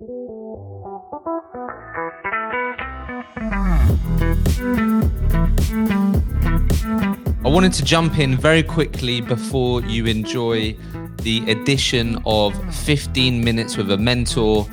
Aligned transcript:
I 0.00 0.08
wanted 7.44 7.72
to 7.74 7.84
jump 7.84 8.18
in 8.18 8.36
very 8.36 8.62
quickly 8.62 9.20
before 9.20 9.82
you 9.82 10.06
enjoy 10.06 10.74
the 11.22 11.50
edition 11.50 12.18
of 12.24 12.54
15 12.74 13.44
Minutes 13.44 13.76
with 13.76 13.90
a 13.90 13.98
Mentor 13.98 14.66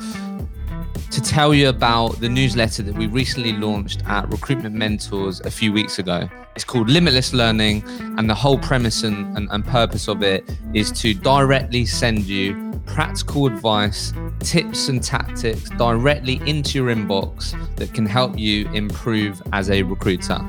to 1.10 1.20
tell 1.20 1.52
you 1.52 1.68
about 1.68 2.20
the 2.20 2.28
newsletter 2.28 2.82
that 2.82 2.94
we 2.94 3.06
recently 3.06 3.52
launched 3.52 4.02
at 4.06 4.28
Recruitment 4.30 4.74
Mentors 4.74 5.40
a 5.40 5.50
few 5.50 5.72
weeks 5.72 5.98
ago. 5.98 6.28
It's 6.54 6.64
called 6.64 6.88
Limitless 6.88 7.32
Learning, 7.34 7.84
and 8.16 8.30
the 8.30 8.34
whole 8.34 8.58
premise 8.58 9.02
and, 9.02 9.36
and, 9.36 9.48
and 9.50 9.64
purpose 9.64 10.08
of 10.08 10.22
it 10.22 10.44
is 10.72 10.90
to 10.92 11.12
directly 11.14 11.84
send 11.84 12.20
you 12.20 12.70
practical 12.86 13.46
advice, 13.46 14.12
tips, 14.40 14.88
and 14.88 15.02
tactics 15.02 15.70
directly 15.70 16.40
into 16.46 16.78
your 16.78 16.94
inbox 16.94 17.54
that 17.76 17.92
can 17.94 18.06
help 18.06 18.38
you 18.38 18.68
improve 18.70 19.42
as 19.52 19.70
a 19.70 19.82
recruiter. 19.82 20.40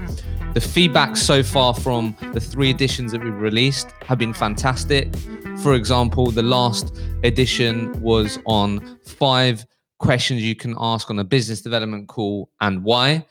The 0.53 0.61
feedback 0.61 1.15
so 1.15 1.43
far 1.43 1.73
from 1.73 2.15
the 2.33 2.39
three 2.39 2.69
editions 2.69 3.11
that 3.13 3.23
we've 3.23 3.33
released 3.33 3.91
have 4.01 4.17
been 4.17 4.33
fantastic. 4.33 5.15
For 5.61 5.75
example, 5.75 6.31
the 6.31 6.43
last 6.43 6.97
edition 7.23 8.01
was 8.01 8.39
on 8.45 8.99
five 9.05 9.65
questions 9.99 10.41
you 10.41 10.55
can 10.55 10.75
ask 10.79 11.09
on 11.09 11.19
a 11.19 11.23
business 11.23 11.61
development 11.61 12.09
call 12.09 12.49
and 12.59 12.83
why. 12.83 13.25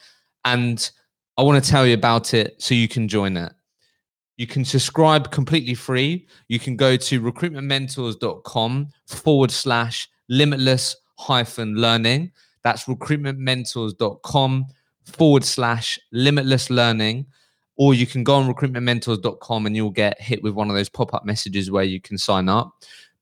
And 0.44 0.90
I 1.36 1.42
want 1.42 1.62
to 1.62 1.70
tell 1.70 1.86
you 1.86 1.94
about 1.94 2.32
it 2.32 2.54
so 2.62 2.74
you 2.74 2.88
can 2.88 3.08
join 3.08 3.36
it. 3.36 3.52
You 4.38 4.46
can 4.46 4.64
subscribe 4.64 5.30
completely 5.30 5.74
free. 5.74 6.26
You 6.48 6.58
can 6.58 6.76
go 6.76 6.96
to 6.96 7.20
recruitmentmentors.com 7.20 8.88
forward 9.06 9.50
slash 9.50 10.08
limitless 10.30 10.96
hyphen 11.18 11.74
learning. 11.74 12.32
That's 12.64 12.84
recruitmentmentors.com 12.84 14.66
forward 15.04 15.44
slash 15.44 15.98
limitless 16.12 16.70
learning. 16.70 17.26
Or 17.76 17.94
you 17.94 18.06
can 18.06 18.24
go 18.24 18.34
on 18.36 18.52
recruitmentmentors.com 18.52 19.66
and 19.66 19.76
you'll 19.76 19.90
get 19.90 20.20
hit 20.20 20.42
with 20.42 20.54
one 20.54 20.70
of 20.70 20.76
those 20.76 20.88
pop 20.88 21.12
up 21.12 21.24
messages 21.24 21.70
where 21.70 21.84
you 21.84 22.00
can 22.00 22.16
sign 22.16 22.48
up. 22.48 22.72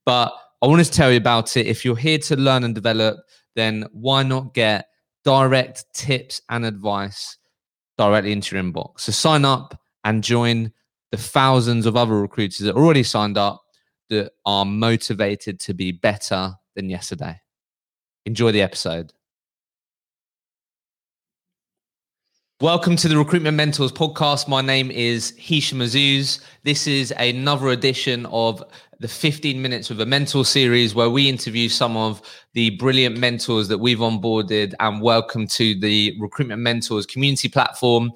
But 0.04 0.32
I 0.62 0.66
want 0.66 0.84
to 0.84 0.90
tell 0.90 1.10
you 1.10 1.16
about 1.16 1.56
it. 1.56 1.66
If 1.66 1.84
you're 1.84 1.96
here 1.96 2.18
to 2.18 2.36
learn 2.36 2.64
and 2.64 2.74
develop, 2.74 3.18
then 3.54 3.86
why 3.92 4.22
not 4.22 4.54
get 4.54 4.88
direct 5.24 5.84
tips 5.94 6.42
and 6.48 6.64
advice 6.64 7.38
directly 7.96 8.32
into 8.32 8.56
your 8.56 8.64
inbox? 8.64 9.00
So 9.00 9.12
sign 9.12 9.44
up 9.44 9.80
and 10.04 10.24
join 10.24 10.72
the 11.12 11.16
thousands 11.16 11.86
of 11.86 11.96
other 11.96 12.20
recruiters 12.20 12.58
that 12.58 12.74
already 12.74 13.02
signed 13.02 13.38
up 13.38 13.62
that 14.10 14.32
are 14.44 14.64
motivated 14.64 15.60
to 15.60 15.74
be 15.74 15.92
better 15.92 16.54
than 16.78 16.88
yesterday. 16.88 17.40
Enjoy 18.24 18.52
the 18.52 18.62
episode. 18.62 19.12
Welcome 22.60 22.94
to 22.96 23.08
the 23.08 23.18
Recruitment 23.18 23.56
Mentors 23.56 23.90
podcast. 23.90 24.46
My 24.46 24.60
name 24.60 24.92
is 24.92 25.32
Hishem 25.32 25.82
Azzouz. 25.82 26.40
This 26.62 26.86
is 26.86 27.12
another 27.16 27.68
edition 27.68 28.26
of 28.26 28.62
the 29.00 29.08
15 29.08 29.60
Minutes 29.60 29.88
with 29.88 30.00
a 30.00 30.06
Mentor 30.06 30.44
series 30.44 30.94
where 30.94 31.10
we 31.10 31.28
interview 31.28 31.68
some 31.68 31.96
of 31.96 32.22
the 32.52 32.70
brilliant 32.76 33.18
mentors 33.18 33.66
that 33.66 33.78
we've 33.78 33.98
onboarded 33.98 34.72
and 34.78 35.02
welcome 35.02 35.48
to 35.48 35.78
the 35.80 36.16
Recruitment 36.20 36.60
Mentors 36.60 37.06
community 37.06 37.48
platform. 37.48 38.12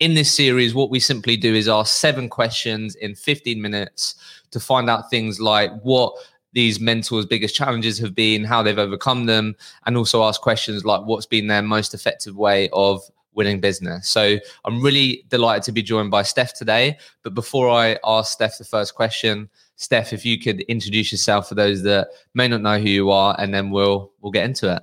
In 0.00 0.12
this 0.12 0.30
series, 0.30 0.74
what 0.74 0.90
we 0.90 1.00
simply 1.00 1.38
do 1.38 1.54
is 1.54 1.66
ask 1.66 1.94
seven 1.94 2.28
questions 2.28 2.94
in 2.96 3.14
15 3.14 3.62
minutes 3.62 4.16
to 4.50 4.60
find 4.60 4.90
out 4.90 5.08
things 5.08 5.40
like 5.40 5.72
what 5.80 6.14
these 6.52 6.80
mentors' 6.80 7.26
biggest 7.26 7.54
challenges 7.54 7.98
have 7.98 8.14
been, 8.14 8.44
how 8.44 8.62
they've 8.62 8.78
overcome 8.78 9.26
them, 9.26 9.56
and 9.86 9.96
also 9.96 10.22
ask 10.22 10.40
questions 10.40 10.84
like 10.84 11.02
what's 11.04 11.26
been 11.26 11.46
their 11.46 11.62
most 11.62 11.94
effective 11.94 12.36
way 12.36 12.68
of 12.72 13.02
winning 13.34 13.60
business. 13.60 14.08
So 14.08 14.38
I'm 14.64 14.82
really 14.82 15.24
delighted 15.28 15.62
to 15.64 15.72
be 15.72 15.82
joined 15.82 16.10
by 16.10 16.22
Steph 16.22 16.54
today. 16.54 16.98
But 17.22 17.34
before 17.34 17.70
I 17.70 17.98
ask 18.04 18.32
Steph 18.32 18.58
the 18.58 18.64
first 18.64 18.94
question, 18.94 19.48
Steph, 19.76 20.12
if 20.12 20.24
you 20.24 20.38
could 20.38 20.60
introduce 20.62 21.10
yourself 21.10 21.48
for 21.48 21.54
those 21.54 21.82
that 21.82 22.08
may 22.34 22.46
not 22.46 22.60
know 22.60 22.78
who 22.78 22.88
you 22.88 23.10
are, 23.10 23.34
and 23.38 23.52
then 23.52 23.70
we'll 23.70 24.12
we'll 24.20 24.32
get 24.32 24.44
into 24.44 24.74
it. 24.74 24.82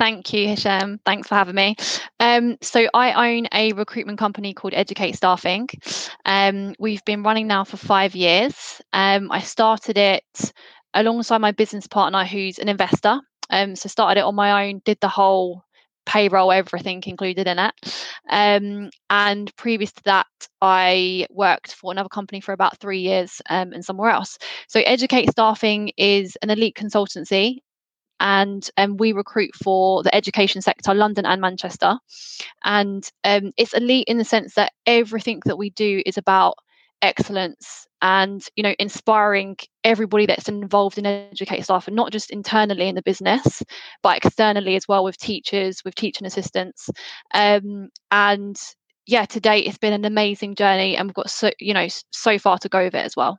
Thank 0.00 0.32
you, 0.32 0.48
Hishem. 0.48 0.98
Thanks 1.04 1.28
for 1.28 1.34
having 1.34 1.54
me. 1.54 1.76
Um, 2.20 2.56
so 2.62 2.88
I 2.94 3.34
own 3.34 3.48
a 3.52 3.74
recruitment 3.74 4.18
company 4.18 4.54
called 4.54 4.72
Educate 4.72 5.14
Staffing. 5.14 5.68
Um, 6.24 6.74
we've 6.78 7.04
been 7.04 7.22
running 7.22 7.46
now 7.46 7.64
for 7.64 7.76
five 7.76 8.14
years. 8.14 8.80
Um, 8.94 9.30
I 9.30 9.40
started 9.40 9.98
it 9.98 10.54
alongside 10.94 11.42
my 11.42 11.52
business 11.52 11.86
partner, 11.86 12.24
who's 12.24 12.58
an 12.58 12.70
investor. 12.70 13.20
Um, 13.50 13.76
so 13.76 13.90
started 13.90 14.20
it 14.20 14.24
on 14.24 14.34
my 14.34 14.68
own, 14.68 14.80
did 14.86 14.96
the 15.02 15.08
whole 15.08 15.64
payroll, 16.06 16.50
everything 16.50 17.02
included 17.04 17.46
in 17.46 17.58
it. 17.58 17.74
Um, 18.30 18.88
and 19.10 19.54
previous 19.56 19.92
to 19.92 20.02
that, 20.06 20.26
I 20.62 21.26
worked 21.28 21.74
for 21.74 21.92
another 21.92 22.08
company 22.08 22.40
for 22.40 22.54
about 22.54 22.78
three 22.78 23.00
years 23.00 23.42
um, 23.50 23.74
and 23.74 23.84
somewhere 23.84 24.12
else. 24.12 24.38
So, 24.66 24.80
Educate 24.80 25.30
Staffing 25.30 25.92
is 25.98 26.38
an 26.40 26.48
elite 26.48 26.74
consultancy. 26.74 27.58
And 28.20 28.68
um, 28.76 28.96
we 28.98 29.12
recruit 29.12 29.54
for 29.54 30.02
the 30.02 30.14
education 30.14 30.62
sector, 30.62 30.94
London 30.94 31.26
and 31.26 31.40
Manchester. 31.40 31.98
And 32.64 33.08
um, 33.24 33.52
it's 33.56 33.72
elite 33.72 34.08
in 34.08 34.18
the 34.18 34.24
sense 34.24 34.54
that 34.54 34.72
everything 34.86 35.40
that 35.46 35.56
we 35.56 35.70
do 35.70 36.02
is 36.06 36.18
about 36.18 36.54
excellence 37.02 37.86
and 38.02 38.46
you 38.56 38.62
know 38.62 38.74
inspiring 38.78 39.56
everybody 39.84 40.26
that's 40.26 40.48
involved 40.48 40.98
in 40.98 41.06
educate 41.06 41.62
staff 41.62 41.86
and 41.86 41.96
not 41.96 42.12
just 42.12 42.30
internally 42.30 42.88
in 42.88 42.94
the 42.94 43.02
business 43.02 43.62
but 44.02 44.16
externally 44.16 44.76
as 44.76 44.86
well 44.86 45.04
with 45.04 45.16
teachers 45.16 45.82
with 45.84 45.94
teaching 45.94 46.26
assistants 46.26 46.90
um, 47.32 47.88
and 48.10 48.60
yeah 49.06 49.24
to 49.24 49.40
date 49.40 49.66
it's 49.66 49.78
been 49.78 49.92
an 49.92 50.04
amazing 50.04 50.54
journey 50.54 50.96
and 50.96 51.08
we've 51.08 51.14
got 51.14 51.30
so 51.30 51.50
you 51.58 51.74
know 51.74 51.88
so 52.10 52.38
far 52.38 52.58
to 52.58 52.68
go 52.68 52.84
with 52.84 52.94
it 52.94 53.04
as 53.04 53.16
well 53.16 53.38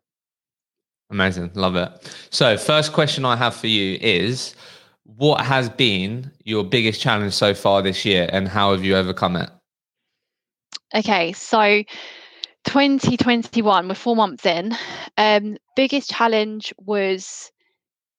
amazing 1.11 1.51
love 1.53 1.75
it 1.75 1.89
so 2.29 2.57
first 2.57 2.93
question 2.93 3.25
i 3.25 3.35
have 3.35 3.55
for 3.55 3.67
you 3.67 3.97
is 4.01 4.55
what 5.17 5.45
has 5.45 5.69
been 5.69 6.31
your 6.43 6.63
biggest 6.63 6.99
challenge 7.01 7.33
so 7.33 7.53
far 7.53 7.81
this 7.81 8.05
year 8.05 8.29
and 8.31 8.47
how 8.47 8.71
have 8.71 8.83
you 8.83 8.95
overcome 8.95 9.35
it 9.35 9.49
okay 10.95 11.31
so 11.33 11.83
2021, 12.65 13.87
we're 13.87 13.95
four 13.95 14.15
months 14.15 14.45
in. 14.45 14.75
Um, 15.17 15.57
biggest 15.75 16.09
challenge 16.09 16.73
was 16.77 17.51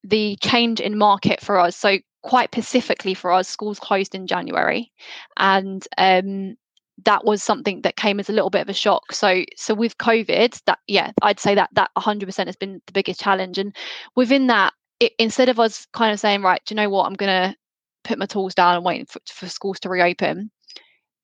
the 0.03 0.37
change 0.43 0.81
in 0.81 0.99
market 0.99 1.41
for 1.41 1.59
us. 1.59 1.77
So 1.77 1.99
quite 2.23 2.51
specifically 2.53 3.15
for 3.15 3.33
us, 3.33 3.49
schools 3.49 3.79
closed 3.79 4.15
in 4.15 4.27
January, 4.27 4.91
and 5.37 5.87
um, 5.99 6.57
that 7.05 7.25
was 7.25 7.43
something 7.43 7.83
that 7.83 7.97
came 7.97 8.21
as 8.21 8.29
a 8.29 8.33
little 8.33 8.51
bit 8.51 8.63
of 8.63 8.69
a 8.69 8.75
shock. 8.75 9.13
So 9.13 9.45
so 9.57 9.75
with 9.75 9.99
COVID, 9.99 10.61
that 10.67 10.79
yeah, 10.87 11.13
I'd 11.23 11.41
say 11.41 11.55
that 11.55 11.71
that 11.73 11.91
100% 11.97 12.47
has 12.47 12.57
been 12.57 12.81
the 12.87 12.93
biggest 12.93 13.21
challenge. 13.21 13.59
And 13.59 13.75
within 14.17 14.47
that, 14.49 14.73
it, 15.01 15.13
instead 15.19 15.49
of 15.49 15.59
us 15.59 15.87
kind 15.93 16.13
of 16.13 16.21
saying, 16.21 16.43
right, 16.43 16.61
do 16.65 16.75
you 16.75 16.77
know 16.77 16.91
what, 16.91 17.07
I'm 17.07 17.15
gonna 17.15 17.57
put 18.05 18.19
my 18.19 18.27
tools 18.27 18.55
down 18.55 18.77
and 18.77 18.85
waiting 18.85 19.07
for, 19.07 19.21
for 19.27 19.49
schools 19.49 19.81
to 19.81 19.89
reopen, 19.89 20.51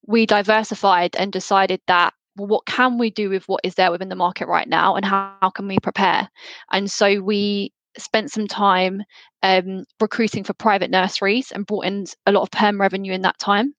we 0.06 0.26
diversified 0.26 1.14
and 1.16 1.32
decided 1.32 1.80
that 1.86 2.14
well, 2.36 2.46
what 2.46 2.66
can 2.66 2.98
we 2.98 3.10
do 3.10 3.28
with 3.28 3.46
what 3.48 3.60
is 3.64 3.74
there 3.74 3.90
within 3.90 4.08
the 4.08 4.14
market 4.14 4.46
right 4.46 4.68
now 4.68 4.94
and 4.94 5.04
how, 5.04 5.34
how 5.42 5.50
can 5.50 5.66
we 5.66 5.78
prepare? 5.80 6.28
And 6.72 6.90
so 6.90 7.20
we 7.20 7.72
spent 7.98 8.30
some 8.30 8.46
time 8.46 9.02
um, 9.42 9.84
recruiting 10.00 10.44
for 10.44 10.54
private 10.54 10.90
nurseries 10.90 11.50
and 11.50 11.66
brought 11.66 11.84
in 11.84 12.06
a 12.26 12.32
lot 12.32 12.42
of 12.42 12.50
perm 12.50 12.80
revenue 12.80 13.12
in 13.12 13.22
that 13.22 13.38
time. 13.38 13.74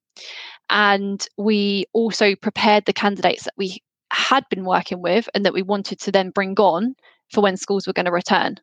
And 0.69 1.25
we 1.38 1.85
also 1.94 2.35
prepared 2.35 2.85
the 2.85 2.94
candidates 2.94 3.44
that 3.44 3.53
we 3.57 3.81
had 4.12 4.44
been 4.50 4.66
working 4.66 5.02
with 5.02 5.30
and 5.34 5.46
that 5.46 5.53
we 5.53 5.62
wanted 5.62 6.00
to 6.02 6.12
then 6.12 6.30
bring 6.30 6.53
on 6.59 6.96
for 7.31 7.41
when 7.41 7.57
schools 7.57 7.85
were 7.85 7.94
going 7.94 8.06
to 8.06 8.12
return. 8.12 8.56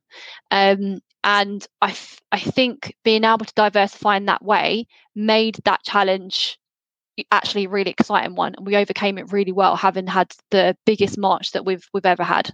Um, 0.50 1.00
and 1.22 1.66
I, 1.82 1.90
f- 1.90 2.20
I 2.32 2.40
think 2.40 2.94
being 3.04 3.24
able 3.24 3.44
to 3.44 3.52
diversify 3.54 4.16
in 4.16 4.26
that 4.26 4.44
way 4.44 4.86
made 5.14 5.58
that 5.64 5.82
challenge 5.84 6.58
actually 7.32 7.66
really 7.66 7.90
exciting 7.90 8.34
one 8.34 8.54
and 8.54 8.66
we 8.66 8.76
overcame 8.76 9.16
it 9.16 9.32
really 9.32 9.52
well 9.52 9.74
having 9.74 10.06
had 10.06 10.30
the 10.50 10.76
biggest 10.84 11.16
march 11.16 11.52
that 11.52 11.64
we've 11.64 11.88
we've 11.94 12.04
ever 12.04 12.22
had. 12.22 12.50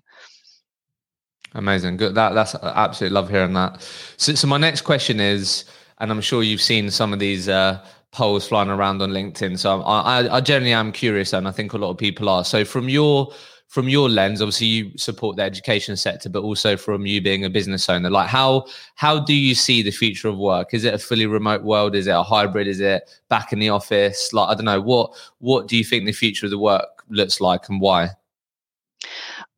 Amazing. 1.55 1.97
Good. 1.97 2.15
That 2.15 2.35
that's 2.35 2.55
absolutely 2.55 3.15
love 3.15 3.29
hearing 3.29 3.55
that. 3.55 3.83
So, 4.17 4.35
so 4.35 4.47
my 4.47 4.59
next 4.59 4.83
question 4.83 5.21
is 5.21 5.65
and 5.99 6.11
i'm 6.11 6.21
sure 6.21 6.43
you've 6.43 6.61
seen 6.61 6.91
some 6.91 7.13
of 7.13 7.19
these 7.19 7.49
uh, 7.49 7.85
polls 8.13 8.47
flying 8.47 8.69
around 8.69 9.01
on 9.01 9.11
linkedin. 9.11 9.59
So 9.59 9.83
I, 9.83 10.37
I 10.37 10.41
generally 10.41 10.75
am 10.75 10.93
curious 10.93 11.33
and 11.33 11.49
i 11.49 11.51
think 11.51 11.73
a 11.73 11.79
lot 11.79 11.91
of 11.91 11.99
people 11.99 12.29
are. 12.29 12.45
So 12.45 12.65
from 12.65 12.89
your 12.89 13.33
from 13.69 13.89
your 13.89 14.11
lens 14.11 14.43
obviously 14.43 14.67
you 14.67 14.99
support 14.99 15.37
the 15.37 15.43
education 15.43 15.97
sector 15.97 16.29
but 16.29 16.43
also 16.43 16.77
from 16.77 17.07
you 17.07 17.23
being 17.23 17.43
a 17.47 17.49
business 17.49 17.89
owner 17.89 18.11
like 18.11 18.29
how 18.29 18.67
how 18.97 19.19
do 19.19 19.35
you 19.35 19.55
see 19.55 19.83
the 19.83 19.91
future 19.91 20.29
of 20.29 20.37
work? 20.37 20.75
Is 20.75 20.85
it 20.85 20.93
a 20.93 20.99
fully 20.99 21.27
remote 21.27 21.65
world? 21.65 21.95
Is 21.97 22.07
it 22.07 22.11
a 22.11 22.23
hybrid? 22.23 22.69
Is 22.69 22.81
it 22.81 23.09
back 23.31 23.53
in 23.53 23.59
the 23.59 23.71
office? 23.71 24.33
Like 24.33 24.51
i 24.51 24.55
don't 24.55 24.67
know 24.67 24.81
what 24.81 25.15
what 25.39 25.67
do 25.67 25.77
you 25.77 25.85
think 25.85 26.05
the 26.05 26.13
future 26.13 26.47
of 26.47 26.51
the 26.51 26.59
work 26.59 27.05
looks 27.09 27.41
like 27.41 27.69
and 27.69 27.81
why? 27.81 28.11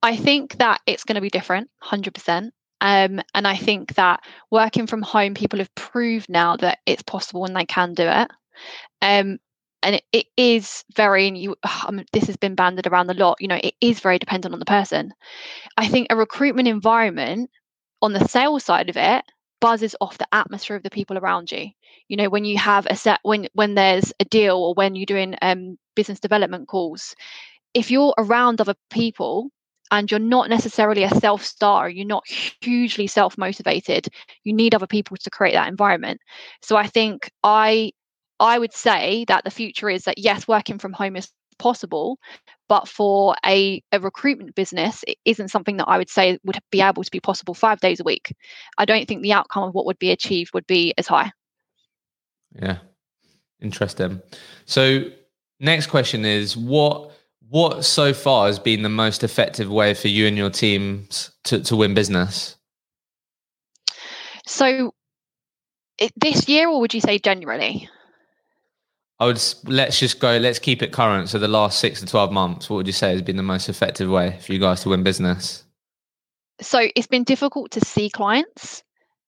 I 0.03 0.17
think 0.17 0.59
that 0.59 0.81
it's 0.87 1.03
going 1.03 1.17
to 1.17 1.21
be 1.21 1.31
different 1.31 1.71
100% 1.83 2.51
Um, 2.81 3.23
and 3.35 3.49
I 3.49 3.57
think 3.57 3.95
that 3.95 4.21
working 4.51 4.87
from 4.87 5.01
home, 5.01 5.33
people 5.33 5.59
have 5.59 5.75
proved 5.75 6.29
now 6.29 6.57
that 6.59 6.81
it's 6.85 7.03
possible 7.03 7.47
and 7.47 7.57
they 7.57 7.65
can 7.65 7.95
do 7.95 8.07
it. 8.07 8.31
Um, 9.03 9.39
and 9.83 9.97
it, 9.97 10.05
it 10.13 10.27
is 10.37 10.85
very, 10.97 11.29
and 11.29 11.37
you, 11.37 11.57
um, 11.87 12.05
this 12.13 12.25
has 12.27 12.37
been 12.37 12.55
banded 12.55 12.87
around 12.87 13.11
a 13.11 13.15
lot. 13.15 13.37
You 13.41 13.49
know, 13.49 13.61
it 13.63 13.75
is 13.81 14.01
very 14.01 14.19
dependent 14.19 14.55
on 14.55 14.59
the 14.59 14.65
person. 14.65 15.13
I 15.77 15.89
think 15.89 16.07
a 16.11 16.17
recruitment 16.17 16.69
environment 16.69 17.51
on 18.01 18.13
the 18.13 18.27
sales 18.29 18.65
side 18.65 18.89
of 18.89 18.97
it 18.97 19.25
buzzes 19.61 19.97
off 20.01 20.19
the 20.19 20.29
atmosphere 20.33 20.77
of 20.77 20.83
the 20.83 20.91
people 20.91 21.17
around 21.17 21.51
you 21.51 21.71
you 22.09 22.19
know 22.19 22.29
when 22.29 22.45
you 22.45 22.59
have 22.59 22.87
a 22.91 22.97
set 22.97 23.19
when 23.23 23.49
when 23.55 23.75
there's 23.75 24.13
a 24.21 24.25
deal 24.27 24.57
or 24.57 24.75
when 24.75 24.95
you're 24.95 25.07
doing 25.07 25.35
um, 25.41 25.79
business 25.95 26.21
development 26.21 26.69
calls 26.69 27.15
if 27.75 27.91
you're 27.91 28.15
around 28.19 28.61
other 28.61 28.75
people 28.91 29.51
and 29.91 30.11
you're 30.11 30.21
not 30.21 30.49
necessarily 30.49 31.03
a 31.03 31.11
self 31.11 31.45
starter, 31.45 31.89
you're 31.89 32.07
not 32.07 32.25
hugely 32.61 33.07
self 33.07 33.37
motivated, 33.37 34.09
you 34.45 34.53
need 34.53 34.75
other 34.75 34.87
people 34.87 35.17
to 35.17 35.31
create 35.31 35.53
that 35.53 35.69
environment. 35.69 36.21
So 36.63 36.77
I 36.77 36.87
think 36.87 37.31
I 37.43 37.93
I 38.41 38.59
would 38.59 38.73
say 38.73 39.25
that 39.29 39.45
the 39.45 39.51
future 39.51 39.89
is 39.89 40.05
that 40.05 40.19
yes, 40.19 40.49
working 40.49 40.79
from 40.79 40.93
home 40.93 41.17
is 41.17 41.31
possible, 41.59 42.19
but 42.69 42.89
for 42.89 43.37
a, 43.45 43.83
a 43.93 44.01
recruitment 44.01 44.55
business, 44.55 45.05
it 45.07 45.19
isn't 45.25 45.49
something 45.49 45.77
that 45.77 45.89
I 45.89 45.99
would 45.99 46.11
say 46.11 46.39
would 46.45 46.59
be 46.71 46.81
able 46.81 47.05
to 47.05 47.11
be 47.11 47.21
possible 47.21 47.55
five 47.55 47.81
days 47.81 48.01
a 48.01 48.05
week. 48.05 48.35
I 48.79 48.85
don't 48.85 49.07
think 49.07 49.23
the 49.23 49.33
outcome 49.33 49.65
of 49.65 49.75
what 49.75 49.87
would 49.87 49.99
be 49.99 50.11
achieved 50.11 50.53
would 50.55 50.67
be 50.67 50.95
as 50.99 51.07
high. 51.07 51.33
Yeah. 52.61 52.79
Interesting. 53.61 54.21
So 54.67 55.05
next 55.61 55.87
question 55.87 56.25
is 56.25 56.57
what 56.57 57.13
what 57.51 57.85
so 57.85 58.13
far 58.13 58.47
has 58.47 58.59
been 58.59 58.83
the 58.83 58.89
most 58.89 59.23
effective 59.23 59.71
way 59.71 59.95
for 59.95 60.09
you 60.09 60.27
and 60.27 60.37
your 60.37 60.51
teams 60.51 61.31
to, 61.45 61.63
to 61.63 61.77
win 61.77 61.95
business? 61.95 62.57
So, 64.47 64.93
it, 65.99 66.13
this 66.17 66.49
year, 66.49 66.69
or 66.69 66.81
would 66.81 66.95
you 66.95 67.01
say 67.01 67.19
generally? 67.19 67.89
I 69.21 69.27
would 69.27 69.41
let's 69.65 69.99
just 69.99 70.19
go. 70.19 70.37
Let's 70.39 70.59
keep 70.59 70.83
it 70.83 70.93
current. 70.93 71.29
So, 71.29 71.39
the 71.39 71.49
last 71.49 71.79
six 71.79 72.01
to 72.01 72.07
twelve 72.07 72.33
months, 72.33 72.69
what 72.69 72.77
would 72.77 72.87
you 72.87 72.93
say 72.93 73.11
has 73.11 73.23
been 73.23 73.37
the 73.37 73.43
most 73.43 73.69
effective 73.69 74.11
way 74.11 74.39
for 74.41 74.53
you 74.53 74.59
guys 74.59 74.83
to 74.83 74.89
win 74.89 75.03
business? 75.03 75.65
So, 76.61 76.89
it's 76.97 77.07
been 77.07 77.25
difficult 77.25 77.71
to 77.73 77.81
see 77.81 78.11
clients, 78.11 78.83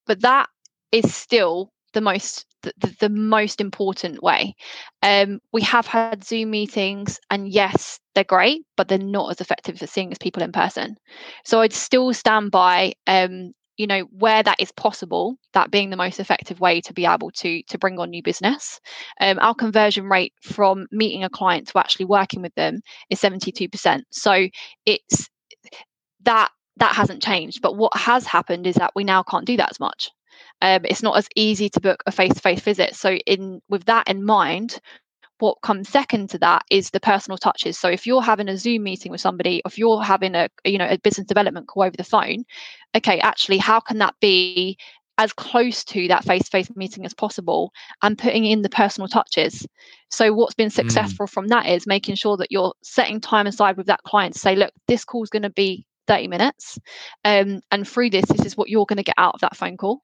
but 0.07 0.23
that 0.23 0.49
is 0.91 1.15
still 1.15 1.73
the 1.93 2.01
most 2.01 2.47
the, 2.63 2.95
the, 3.01 3.09
most 3.09 3.61
important 3.61 4.23
way. 4.23 4.55
Um, 5.03 5.41
we 5.53 5.63
have 5.63 5.87
had 5.87 6.25
Zoom 6.25 6.51
meetings, 6.51 7.21
and 7.31 7.49
yes, 7.49 8.01
they're 8.15 8.25
great, 8.25 8.65
but 8.77 8.89
they're 8.89 8.99
not 8.99 9.31
as 9.31 9.41
effective 9.41 9.81
as 9.83 9.91
seeing 9.91 10.11
as 10.11 10.19
people 10.19 10.43
in 10.43 10.53
person. 10.53 10.97
So 11.45 11.61
I'd 11.61 11.73
still 11.73 12.13
stand 12.13 12.51
by, 12.51 12.95
um, 13.07 13.53
you 13.77 13.87
know, 13.87 14.03
where 14.19 14.43
that 14.43 14.61
is 14.61 14.73
possible, 14.73 15.37
that 15.53 15.71
being 15.71 15.91
the 15.91 15.97
most 15.97 16.21
effective 16.21 16.61
way 16.61 16.81
to 16.83 16.93
be 16.93 17.07
able 17.07 17.31
to 17.33 17.63
to 17.65 17.79
bring 17.79 17.99
on 17.99 18.11
new 18.11 18.23
business. 18.23 18.81
Um, 19.21 19.39
our 19.41 19.55
conversion 19.55 20.07
rate 20.07 20.33
from 20.43 20.87
meeting 20.91 21.25
a 21.25 21.31
client 21.31 21.69
to 21.69 21.79
actually 21.79 22.07
working 22.07 22.43
with 22.43 22.55
them 22.55 22.81
is 23.11 23.21
seventy 23.21 23.53
two 23.53 23.69
percent. 23.69 24.05
So 24.11 24.49
it's 24.85 25.29
that 26.23 26.51
that 26.79 26.95
hasn't 26.95 27.23
changed. 27.23 27.63
But 27.63 27.77
what 27.77 27.97
has 27.97 28.27
happened 28.27 28.67
is 28.67 28.77
that 28.77 28.93
we 28.95 29.05
now 29.05 29.23
can't 29.23 29.47
do 29.47 29.57
that 29.57 29.71
as 29.71 29.81
much 29.81 30.11
um, 30.63 30.81
it's 30.85 31.03
not 31.03 31.17
as 31.17 31.29
easy 31.37 31.69
to 31.71 31.81
book 31.81 32.03
a 32.07 32.13
face-to-face 32.13 32.61
visit 32.61 32.95
so 32.95 33.15
in 33.27 33.61
with 33.69 33.85
that 33.85 34.09
in 34.09 34.25
mind 34.25 34.81
what 35.39 35.61
comes 35.63 35.89
second 35.89 36.31
to 36.31 36.39
that 36.39 36.63
is 36.71 36.91
the 36.91 37.01
personal 37.01 37.39
touches 37.39 37.79
so 37.79 37.89
if 37.89 38.07
you're 38.07 38.23
having 38.23 38.49
a 38.49 38.57
zoom 38.57 38.83
meeting 38.83 39.13
with 39.13 39.21
somebody 39.21 39.61
if 39.65 39.79
you're 39.79 40.03
having 40.03 40.35
a 40.35 40.49
you 40.65 40.79
know 40.79 40.89
a 40.89 40.99
business 40.99 41.27
development 41.27 41.69
call 41.69 41.85
over 41.85 41.97
the 41.97 42.05
phone 42.05 42.45
okay 42.95 43.19
actually 43.21 43.59
how 43.59 43.81
can 43.81 43.99
that 43.99 44.15
be 44.21 44.77
as 45.19 45.33
close 45.33 45.83
to 45.83 46.09
that 46.09 46.25
face-to-face 46.25 46.71
meeting 46.77 47.07
as 47.07 47.15
possible 47.15 47.73
and 48.03 48.19
putting 48.19 48.45
in 48.45 48.63
the 48.63 48.69
personal 48.69 49.09
touches 49.09 49.67
so 50.11 50.33
what's 50.33 50.55
been 50.55 50.69
mm. 50.69 50.73
successful 50.73 51.27
mm. 51.27 51.31
from 51.31 51.49
that 51.49 51.67
is 51.67 51.87
making 51.87 52.15
sure 52.15 52.37
that 52.37 52.53
you're 52.53 52.75
setting 52.83 53.21
time 53.21 53.47
aside 53.47 53.77
with 53.77 53.87
that 53.87 54.03
client 54.03 54.35
to 54.35 54.41
say 54.41 54.55
look 54.55 54.73
this 54.89 55.05
call's 55.05 55.31
going 55.31 55.43
to 55.43 55.51
be 55.51 55.87
30 56.07 56.29
minutes 56.29 56.79
um, 57.25 57.61
and 57.71 57.89
through 57.89 58.11
this 58.11 58.27
this 58.27 58.47
is 58.47 58.57
what 58.57 58.69
you're 58.69 58.87
going 58.87 58.99
to 58.99 59.03
get 59.03 59.17
out 59.19 59.35
of 59.35 59.41
that 59.41 59.57
phone 59.57 59.77
call 59.77 60.03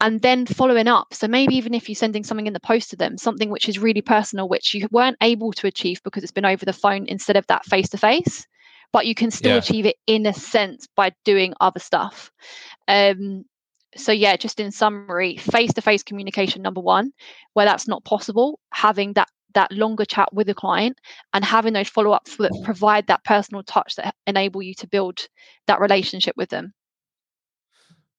and 0.00 0.22
then 0.22 0.46
following 0.46 0.88
up. 0.88 1.12
So 1.12 1.28
maybe 1.28 1.56
even 1.56 1.74
if 1.74 1.88
you're 1.88 1.96
sending 1.96 2.24
something 2.24 2.46
in 2.46 2.52
the 2.52 2.60
post 2.60 2.90
to 2.90 2.96
them 2.96 3.18
something 3.18 3.50
which 3.50 3.68
is 3.68 3.78
really 3.78 4.02
personal 4.02 4.48
which 4.48 4.74
you 4.74 4.88
weren't 4.90 5.16
able 5.20 5.52
to 5.52 5.66
achieve 5.66 6.02
because 6.02 6.22
it's 6.22 6.32
been 6.32 6.44
over 6.44 6.64
the 6.64 6.72
phone 6.72 7.06
instead 7.06 7.36
of 7.36 7.46
that 7.48 7.64
face 7.64 7.88
to 7.90 7.98
face 7.98 8.46
but 8.92 9.06
you 9.06 9.14
can 9.14 9.30
still 9.30 9.52
yeah. 9.52 9.58
achieve 9.58 9.86
it 9.86 9.96
in 10.06 10.24
a 10.26 10.32
sense 10.32 10.88
by 10.96 11.12
doing 11.24 11.52
other 11.60 11.80
stuff. 11.80 12.30
Um, 12.86 13.44
so 13.96 14.12
yeah 14.12 14.36
just 14.36 14.60
in 14.60 14.70
summary 14.70 15.36
face 15.36 15.72
to 15.72 15.80
face 15.80 16.02
communication 16.02 16.62
number 16.62 16.80
one 16.80 17.10
where 17.54 17.66
that's 17.66 17.88
not 17.88 18.04
possible 18.04 18.60
having 18.72 19.14
that 19.14 19.28
that 19.54 19.72
longer 19.72 20.04
chat 20.04 20.28
with 20.32 20.46
the 20.46 20.54
client 20.54 21.00
and 21.32 21.44
having 21.44 21.72
those 21.72 21.88
follow-ups 21.88 22.36
that 22.36 22.52
provide 22.64 23.06
that 23.06 23.24
personal 23.24 23.62
touch 23.62 23.96
that 23.96 24.14
enable 24.26 24.62
you 24.62 24.74
to 24.74 24.86
build 24.86 25.26
that 25.66 25.80
relationship 25.80 26.36
with 26.36 26.50
them 26.50 26.72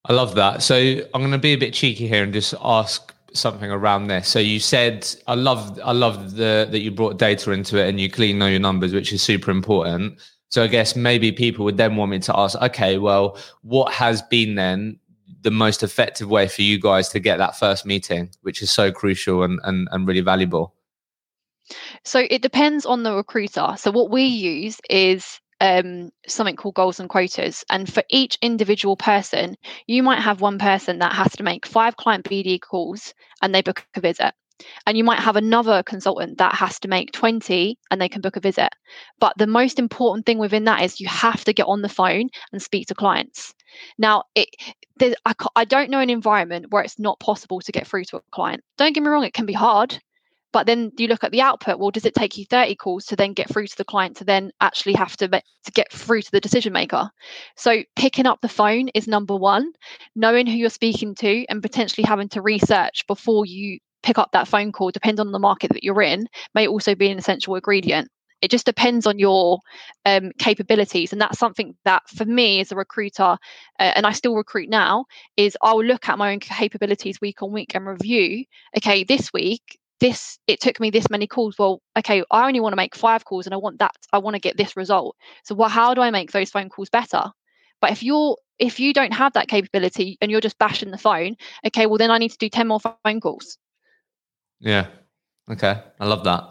I 0.06 0.12
love 0.12 0.34
that. 0.36 0.62
So 0.62 0.76
I'm 0.76 1.20
going 1.20 1.32
to 1.32 1.38
be 1.38 1.52
a 1.52 1.58
bit 1.58 1.74
cheeky 1.74 2.08
here 2.08 2.22
and 2.22 2.32
just 2.32 2.54
ask 2.62 3.14
something 3.32 3.70
around 3.70 4.08
this. 4.08 4.28
So 4.28 4.38
you 4.38 4.58
said 4.58 5.06
I 5.26 5.34
love 5.34 5.78
I 5.84 5.92
love 5.92 6.36
the 6.36 6.66
that 6.70 6.80
you 6.80 6.90
brought 6.90 7.18
data 7.18 7.52
into 7.52 7.78
it 7.78 7.88
and 7.88 8.00
you 8.00 8.10
clean 8.10 8.38
know 8.38 8.46
your 8.46 8.60
numbers, 8.60 8.92
which 8.92 9.12
is 9.12 9.22
super 9.22 9.50
important. 9.50 10.20
So 10.48 10.64
I 10.64 10.66
guess 10.66 10.96
maybe 10.96 11.30
people 11.30 11.64
would 11.64 11.76
then 11.76 11.94
want 11.94 12.10
me 12.10 12.18
to 12.20 12.36
ask, 12.36 12.60
okay, 12.60 12.98
well, 12.98 13.38
what 13.62 13.92
has 13.92 14.20
been 14.20 14.56
then 14.56 14.98
the 15.42 15.50
most 15.50 15.82
effective 15.84 16.28
way 16.28 16.48
for 16.48 16.62
you 16.62 16.80
guys 16.80 17.08
to 17.10 17.20
get 17.20 17.36
that 17.36 17.56
first 17.56 17.86
meeting, 17.86 18.30
which 18.42 18.60
is 18.62 18.70
so 18.70 18.90
crucial 18.90 19.42
and 19.42 19.60
and, 19.64 19.88
and 19.92 20.08
really 20.08 20.22
valuable? 20.22 20.74
So 22.04 22.26
it 22.30 22.42
depends 22.42 22.84
on 22.84 23.04
the 23.04 23.14
recruiter. 23.14 23.74
So 23.76 23.92
what 23.92 24.10
we 24.10 24.24
use 24.24 24.80
is 24.90 25.40
um, 25.60 26.10
something 26.26 26.56
called 26.56 26.74
goals 26.74 27.00
and 27.00 27.08
quotas. 27.08 27.64
And 27.70 27.92
for 27.92 28.02
each 28.08 28.38
individual 28.42 28.96
person, 28.96 29.56
you 29.86 30.02
might 30.02 30.20
have 30.20 30.40
one 30.40 30.58
person 30.58 30.98
that 30.98 31.12
has 31.12 31.32
to 31.36 31.42
make 31.42 31.66
five 31.66 31.96
client 31.96 32.24
BD 32.24 32.60
calls 32.60 33.14
and 33.42 33.54
they 33.54 33.62
book 33.62 33.86
a 33.94 34.00
visit. 34.00 34.32
And 34.86 34.98
you 34.98 35.04
might 35.04 35.20
have 35.20 35.36
another 35.36 35.82
consultant 35.82 36.38
that 36.38 36.54
has 36.54 36.78
to 36.80 36.88
make 36.88 37.12
20 37.12 37.78
and 37.90 38.00
they 38.00 38.10
can 38.10 38.20
book 38.20 38.36
a 38.36 38.40
visit. 38.40 38.68
But 39.18 39.32
the 39.38 39.46
most 39.46 39.78
important 39.78 40.26
thing 40.26 40.38
within 40.38 40.64
that 40.64 40.82
is 40.82 41.00
you 41.00 41.08
have 41.08 41.44
to 41.44 41.54
get 41.54 41.66
on 41.66 41.80
the 41.80 41.88
phone 41.88 42.28
and 42.52 42.60
speak 42.60 42.88
to 42.88 42.94
clients. 42.94 43.54
Now, 43.98 44.24
it, 44.34 44.48
I, 45.24 45.32
I 45.56 45.64
don't 45.64 45.90
know 45.90 46.00
an 46.00 46.10
environment 46.10 46.66
where 46.70 46.82
it's 46.82 46.98
not 46.98 47.20
possible 47.20 47.60
to 47.60 47.72
get 47.72 47.86
through 47.86 48.04
to 48.04 48.18
a 48.18 48.22
client. 48.32 48.62
Don't 48.76 48.92
get 48.92 49.02
me 49.02 49.08
wrong, 49.08 49.24
it 49.24 49.32
can 49.32 49.46
be 49.46 49.54
hard. 49.54 49.98
But 50.52 50.66
then 50.66 50.90
you 50.98 51.06
look 51.06 51.22
at 51.24 51.30
the 51.30 51.40
output. 51.40 51.78
Well, 51.78 51.90
does 51.90 52.04
it 52.04 52.14
take 52.14 52.36
you 52.36 52.44
30 52.44 52.74
calls 52.76 53.06
to 53.06 53.16
then 53.16 53.32
get 53.32 53.48
through 53.48 53.68
to 53.68 53.76
the 53.76 53.84
client 53.84 54.16
to 54.16 54.24
then 54.24 54.50
actually 54.60 54.94
have 54.94 55.16
to 55.18 55.28
to 55.28 55.72
get 55.72 55.92
through 55.92 56.22
to 56.22 56.30
the 56.30 56.40
decision 56.40 56.72
maker? 56.72 57.10
So 57.56 57.82
picking 57.96 58.26
up 58.26 58.40
the 58.40 58.48
phone 58.48 58.88
is 58.88 59.06
number 59.06 59.36
one. 59.36 59.72
Knowing 60.16 60.46
who 60.46 60.56
you're 60.56 60.70
speaking 60.70 61.14
to 61.16 61.44
and 61.48 61.62
potentially 61.62 62.04
having 62.04 62.28
to 62.30 62.42
research 62.42 63.06
before 63.06 63.46
you 63.46 63.78
pick 64.02 64.18
up 64.18 64.30
that 64.32 64.48
phone 64.48 64.72
call, 64.72 64.90
depending 64.90 65.26
on 65.26 65.32
the 65.32 65.38
market 65.38 65.70
that 65.72 65.84
you're 65.84 66.02
in, 66.02 66.26
may 66.54 66.66
also 66.66 66.94
be 66.94 67.10
an 67.10 67.18
essential 67.18 67.54
ingredient. 67.54 68.08
It 68.42 68.50
just 68.50 68.64
depends 68.64 69.06
on 69.06 69.18
your 69.18 69.58
um, 70.06 70.32
capabilities, 70.38 71.12
and 71.12 71.20
that's 71.20 71.38
something 71.38 71.76
that 71.84 72.08
for 72.08 72.24
me 72.24 72.60
as 72.60 72.72
a 72.72 72.76
recruiter, 72.76 73.22
uh, 73.22 73.36
and 73.78 74.06
I 74.06 74.12
still 74.12 74.34
recruit 74.34 74.70
now, 74.70 75.04
is 75.36 75.58
I'll 75.60 75.84
look 75.84 76.08
at 76.08 76.16
my 76.16 76.32
own 76.32 76.40
capabilities 76.40 77.20
week 77.20 77.42
on 77.42 77.52
week 77.52 77.74
and 77.74 77.86
review. 77.86 78.44
Okay, 78.78 79.04
this 79.04 79.30
week 79.34 79.78
this 80.00 80.38
it 80.46 80.60
took 80.60 80.80
me 80.80 80.90
this 80.90 81.10
many 81.10 81.26
calls. 81.26 81.56
Well 81.58 81.80
okay 81.96 82.22
i 82.30 82.46
only 82.46 82.60
want 82.60 82.72
to 82.72 82.76
make 82.76 82.94
five 82.94 83.24
calls 83.24 83.46
and 83.46 83.54
i 83.54 83.56
want 83.56 83.78
that 83.78 83.94
i 84.12 84.18
want 84.18 84.34
to 84.34 84.40
get 84.40 84.56
this 84.56 84.76
result. 84.76 85.16
So 85.44 85.54
well 85.54 85.68
how 85.68 85.94
do 85.94 86.00
i 86.00 86.10
make 86.10 86.32
those 86.32 86.50
phone 86.50 86.68
calls 86.68 86.90
better? 86.90 87.24
But 87.80 87.92
if 87.92 88.02
you're 88.02 88.36
if 88.58 88.80
you 88.80 88.92
don't 88.92 89.12
have 89.12 89.32
that 89.34 89.48
capability 89.48 90.18
and 90.20 90.30
you're 90.30 90.40
just 90.40 90.58
bashing 90.58 90.90
the 90.90 90.98
phone 90.98 91.36
okay 91.66 91.86
well 91.86 91.98
then 91.98 92.10
i 92.10 92.18
need 92.18 92.30
to 92.30 92.38
do 92.38 92.48
10 92.48 92.66
more 92.66 92.80
phone 92.80 93.20
calls. 93.20 93.58
Yeah. 94.58 94.86
Okay. 95.50 95.80
I 95.98 96.06
love 96.06 96.24
that. 96.24 96.44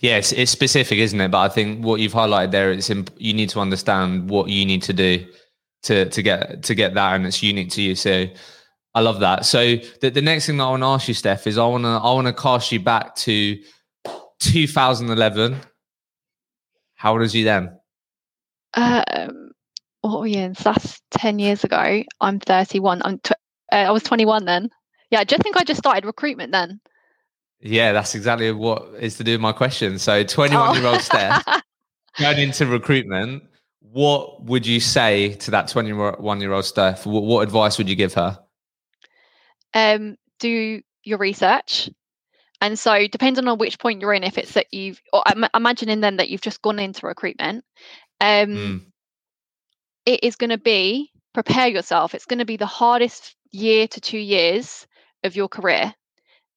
Yes 0.00 0.32
it's 0.32 0.50
specific 0.50 0.98
isn't 0.98 1.20
it? 1.20 1.30
But 1.30 1.40
i 1.40 1.48
think 1.48 1.84
what 1.84 2.00
you've 2.00 2.12
highlighted 2.12 2.50
there 2.50 2.72
is 2.72 2.90
imp- 2.90 3.14
you 3.18 3.34
need 3.34 3.50
to 3.50 3.60
understand 3.60 4.30
what 4.30 4.48
you 4.48 4.64
need 4.64 4.82
to 4.84 4.92
do 4.92 5.26
to 5.84 6.08
to 6.08 6.22
get 6.22 6.62
to 6.64 6.74
get 6.74 6.94
that 6.94 7.14
and 7.14 7.26
it's 7.26 7.42
unique 7.42 7.70
to 7.70 7.82
you. 7.82 7.94
So 7.94 8.26
I 8.96 9.00
love 9.00 9.20
that. 9.20 9.44
So 9.44 9.76
the, 10.00 10.08
the 10.08 10.22
next 10.22 10.46
thing 10.46 10.56
that 10.56 10.64
I 10.64 10.70
want 10.70 10.82
to 10.82 10.86
ask 10.86 11.06
you, 11.06 11.12
Steph, 11.12 11.46
is 11.46 11.58
I 11.58 11.66
want 11.66 11.84
to 11.84 11.88
I 11.88 12.12
want 12.14 12.28
to 12.28 12.32
cast 12.32 12.72
you 12.72 12.80
back 12.80 13.14
to 13.16 13.58
2011. 14.40 15.56
How 16.94 17.12
old 17.12 17.20
was 17.20 17.34
you 17.34 17.44
then? 17.44 17.78
Um, 18.72 19.50
what 20.00 20.20
were 20.20 20.26
you 20.26 20.38
in? 20.38 20.54
So 20.54 20.72
that's 20.72 21.02
10 21.10 21.38
years 21.38 21.62
ago. 21.62 22.04
I'm 22.22 22.40
31. 22.40 23.02
I'm 23.04 23.18
tw- 23.18 23.32
uh, 23.70 23.76
I 23.76 23.90
was 23.90 24.02
21 24.02 24.46
then. 24.46 24.70
Yeah, 25.10 25.20
I 25.20 25.24
just 25.24 25.42
think 25.42 25.58
I 25.58 25.64
just 25.64 25.78
started 25.78 26.06
recruitment 26.06 26.52
then. 26.52 26.80
Yeah, 27.60 27.92
that's 27.92 28.14
exactly 28.14 28.50
what 28.50 28.94
is 28.98 29.18
to 29.18 29.24
do 29.24 29.32
with 29.32 29.42
my 29.42 29.52
question. 29.52 29.98
So 29.98 30.24
21 30.24 30.76
year 30.76 30.86
old 30.86 31.02
Steph 31.02 31.44
going 32.18 32.38
into 32.38 32.64
recruitment 32.64 33.42
what 33.80 34.42
would 34.44 34.66
you 34.66 34.80
say 34.80 35.34
to 35.34 35.50
that 35.50 35.68
21 35.68 36.40
year 36.40 36.52
old 36.52 36.64
Steph? 36.64 37.06
What, 37.06 37.22
what, 37.22 37.40
advice 37.40 37.78
would 37.78 37.88
you 37.88 37.94
give 37.94 38.12
her? 38.12 38.38
Um, 39.76 40.16
do 40.40 40.80
your 41.04 41.18
research. 41.18 41.90
And 42.60 42.78
so, 42.78 43.06
depending 43.06 43.46
on 43.46 43.58
which 43.58 43.78
point 43.78 44.00
you're 44.00 44.14
in, 44.14 44.24
if 44.24 44.38
it's 44.38 44.52
that 44.52 44.72
you've, 44.72 45.00
or 45.12 45.22
I'm 45.26 45.44
imagining 45.54 46.00
then 46.00 46.16
that 46.16 46.30
you've 46.30 46.40
just 46.40 46.62
gone 46.62 46.78
into 46.78 47.06
recruitment, 47.06 47.64
um, 48.20 48.48
mm. 48.48 48.80
it 50.06 50.24
is 50.24 50.36
going 50.36 50.50
to 50.50 50.58
be 50.58 51.12
prepare 51.34 51.68
yourself. 51.68 52.14
It's 52.14 52.24
going 52.24 52.38
to 52.38 52.46
be 52.46 52.56
the 52.56 52.64
hardest 52.64 53.36
year 53.50 53.86
to 53.88 54.00
two 54.00 54.18
years 54.18 54.86
of 55.22 55.36
your 55.36 55.48
career. 55.48 55.92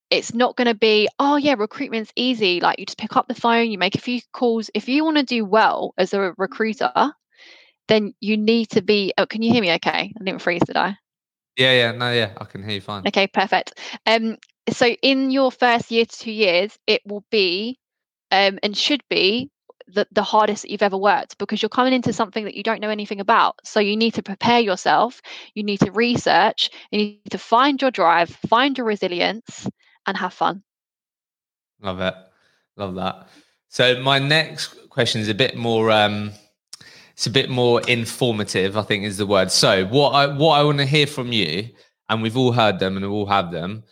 It's 0.10 0.34
not 0.34 0.56
going 0.56 0.68
to 0.68 0.74
be, 0.74 1.10
oh, 1.20 1.36
yeah, 1.36 1.56
recruitment's 1.58 2.14
easy. 2.16 2.62
Like 2.62 2.80
you 2.80 2.86
just 2.86 2.98
pick 2.98 3.18
up 3.18 3.28
the 3.28 3.36
phone, 3.36 3.72
you 3.72 3.78
make 3.78 3.96
a 3.96 4.02
few 4.02 4.22
calls. 4.32 4.70
If 4.74 4.88
you 4.88 5.04
want 5.04 5.18
to 5.18 5.24
do 5.24 5.44
well 5.44 5.94
as 5.98 6.14
a 6.14 6.34
recruiter, 6.38 6.94
then 7.90 8.14
you 8.22 8.38
need 8.38 8.70
to 8.70 8.82
be. 8.82 9.14
Oh, 9.18 9.26
can 9.26 9.42
you 9.42 9.52
hear 9.52 9.62
me 9.62 9.74
okay? 9.74 10.14
I 10.18 10.24
didn't 10.24 10.42
freeze, 10.42 10.64
did 10.66 10.78
I? 10.78 10.96
Yeah, 11.60 11.74
yeah, 11.74 11.92
no, 11.92 12.14
yeah, 12.14 12.32
I 12.38 12.46
can 12.46 12.64
hear 12.64 12.76
you 12.76 12.82
fine. 12.82 13.06
Okay, 13.06 13.28
perfect. 13.28 13.78
Um, 14.06 14.38
so 14.70 14.88
in 15.02 15.30
your 15.30 15.52
first 15.52 15.92
year 15.92 16.06
to 16.06 16.20
two 16.20 16.32
years, 16.32 16.80
it 16.88 17.02
will 17.06 17.26
be 17.32 17.78
um, 18.32 18.60
and 18.64 18.78
should 18.78 19.04
be 19.10 19.52
the, 19.90 20.08
the 20.10 20.24
hardest 20.24 20.62
that 20.62 20.72
you've 20.72 20.82
ever 20.82 20.98
worked 20.98 21.38
because 21.38 21.62
you're 21.62 21.68
coming 21.68 21.92
into 21.92 22.14
something 22.14 22.46
that 22.46 22.56
you 22.56 22.64
don't 22.64 22.80
know 22.80 22.90
anything 22.90 23.20
about. 23.20 23.56
So 23.66 23.82
you 23.82 23.98
need 23.98 24.14
to 24.14 24.24
prepare 24.24 24.62
yourself, 24.62 25.22
you 25.54 25.64
need 25.64 25.82
to 25.82 25.92
research, 25.92 26.70
you 26.92 26.98
need 27.00 27.32
to 27.32 27.38
find 27.38 27.82
your 27.82 27.92
drive, 27.92 28.30
find 28.48 28.78
your 28.78 28.88
resilience, 28.88 29.68
and 30.08 30.16
have 30.16 30.34
fun. 30.34 30.64
Love 31.82 32.00
it. 32.00 32.16
Love 32.78 32.96
that. 32.96 33.28
So 33.68 34.02
my 34.02 34.18
next 34.18 34.90
question 34.90 35.20
is 35.20 35.28
a 35.28 35.34
bit 35.34 35.58
more 35.58 35.92
um 35.92 36.32
it's 37.20 37.28
a 37.28 37.30
bit 37.30 37.50
more 37.50 37.82
informative, 37.82 38.78
I 38.78 38.82
think 38.82 39.04
is 39.04 39.18
the 39.18 39.26
word. 39.26 39.52
So 39.52 39.86
what 39.88 40.12
I 40.12 40.28
what 40.28 40.58
I 40.58 40.64
want 40.64 40.78
to 40.78 40.86
hear 40.86 41.06
from 41.06 41.34
you, 41.34 41.68
and 42.08 42.22
we've 42.22 42.38
all 42.38 42.54
heard 42.54 42.80
them 42.80 42.96
and 42.96 43.06
we 43.06 43.12
all 43.12 43.26
have 43.26 43.52
them, 43.52 43.84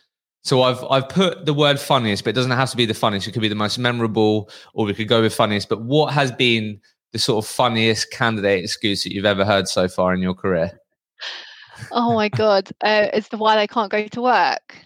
so 0.45 0.61
I've 0.61 0.81
I've 0.89 1.09
put 1.09 1.45
the 1.45 1.53
word 1.53 1.77
funniest, 1.77 2.23
but 2.23 2.29
it 2.29 2.35
doesn't 2.35 2.51
have 2.51 2.69
to 2.71 2.77
be 2.77 2.85
the 2.85 2.93
funniest. 2.93 3.27
It 3.27 3.33
could 3.33 3.41
be 3.41 3.49
the 3.49 3.53
most 3.53 3.79
memorable, 3.79 4.49
or 4.73 4.85
we 4.85 4.93
could 4.93 5.09
go 5.09 5.21
with 5.21 5.35
funniest. 5.35 5.67
But 5.67 5.81
what 5.81 6.13
has 6.13 6.31
been 6.31 6.79
the 7.11 7.19
sort 7.19 7.43
of 7.43 7.51
funniest 7.51 8.11
candidate 8.11 8.63
excuse 8.63 9.03
that 9.03 9.11
you've 9.11 9.25
ever 9.25 9.43
heard 9.43 9.67
so 9.67 9.89
far 9.89 10.13
in 10.13 10.21
your 10.21 10.33
career? 10.33 10.79
Oh 11.91 12.13
my 12.13 12.29
god, 12.29 12.69
uh, 12.81 13.09
it's 13.11 13.27
the 13.27 13.37
why 13.37 13.57
they 13.57 13.67
can't 13.67 13.91
go 13.91 14.07
to 14.07 14.21
work. 14.21 14.77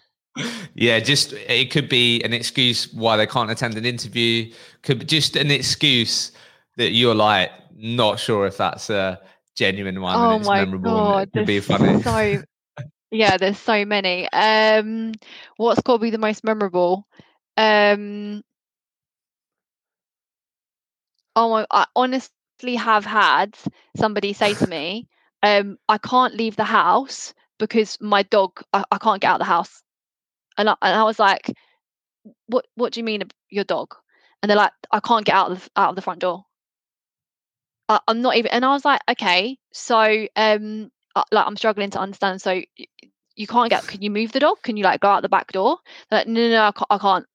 Yeah, 0.74 1.00
just 1.00 1.34
it 1.34 1.70
could 1.70 1.90
be 1.90 2.24
an 2.24 2.34
excuse 2.34 2.92
why 2.92 3.18
they 3.18 3.28
can't 3.28 3.52
attend 3.52 3.78
an 3.78 3.86
interview. 3.86 4.52
Could 4.82 4.98
be 4.98 5.06
just 5.06 5.36
an 5.36 5.52
excuse 5.52 6.32
that 6.82 6.92
you're 6.92 7.16
like 7.16 7.52
not 7.76 8.20
sure 8.20 8.48
if 8.48 8.58
that's 8.58 8.90
a 8.90 9.20
genuine 9.56 10.02
one. 10.02 10.16
Oh 10.16 10.40
my 10.40 10.66
god, 10.82 11.24
it 11.24 11.34
could 11.34 11.46
be 11.46 11.60
funny. 11.60 12.02
So 12.02 12.42
yeah, 13.12 13.38
there's 13.38 13.60
so 13.60 13.86
many. 13.86 14.28
Um, 14.32 15.14
what's 15.58 15.82
got 15.82 15.94
to 15.98 16.00
be 16.00 16.10
the 16.10 16.18
most 16.18 16.44
memorable? 16.44 17.08
Um, 17.58 18.42
oh 21.36 21.50
my! 21.50 21.66
I 21.72 21.86
honestly 21.96 22.76
have 22.76 23.06
had 23.06 23.58
somebody 23.96 24.34
say 24.34 24.54
to 24.56 24.68
me, 24.68 25.08
um, 25.44 25.78
"I 25.88 25.98
can't 25.98 26.36
leave 26.36 26.56
the 26.56 26.64
house 26.66 27.34
because 27.60 27.98
my 28.02 28.24
dog. 28.24 28.62
I, 28.74 28.84
I 28.92 28.98
can't 28.98 29.22
get 29.22 29.30
out 29.30 29.36
of 29.36 29.40
the 29.40 29.46
house," 29.46 29.84
and 30.58 30.70
I, 30.70 30.76
and 30.82 30.96
I 30.96 31.04
was 31.04 31.20
like, 31.20 31.52
"What? 32.48 32.66
What 32.76 32.94
do 32.94 33.00
you 33.00 33.04
mean 33.06 33.24
your 33.50 33.66
dog?" 33.66 33.96
And 34.42 34.50
they're 34.50 34.58
like, 34.58 34.74
"I 34.92 35.00
can't 35.00 35.26
get 35.26 35.36
out 35.36 35.52
of 35.52 35.64
the, 35.64 35.70
out 35.76 35.90
of 35.92 35.96
the 35.96 36.02
front 36.02 36.20
door." 36.22 36.46
I, 37.92 38.00
I'm 38.08 38.22
not 38.22 38.38
even, 38.38 38.52
and 38.52 38.64
I 38.64 38.70
was 38.70 38.86
like, 38.86 39.02
"Okay, 39.10 39.58
so 39.74 40.28
um, 40.38 40.92
uh, 41.16 41.24
like 41.32 41.46
I'm 41.46 41.58
struggling 41.58 41.90
to 41.92 42.00
understand. 42.00 42.42
So 42.42 42.62
you 43.36 43.48
can't 43.48 43.70
get. 43.70 43.86
Can 43.86 44.02
you 44.02 44.10
move 44.10 44.32
the 44.32 44.40
dog? 44.40 44.62
Can 44.64 44.78
you 44.78 44.84
like 44.84 45.02
go 45.02 45.10
out 45.10 45.24
the 45.24 45.30
back 45.30 45.52
door? 45.52 45.78
They're 46.10 46.20
like, 46.20 46.28
no, 46.28 46.42
no, 46.42 46.50
no, 46.50 46.64
I 46.64 46.72
can't, 46.72 46.88
I 46.90 46.98
can't. 46.98 47.26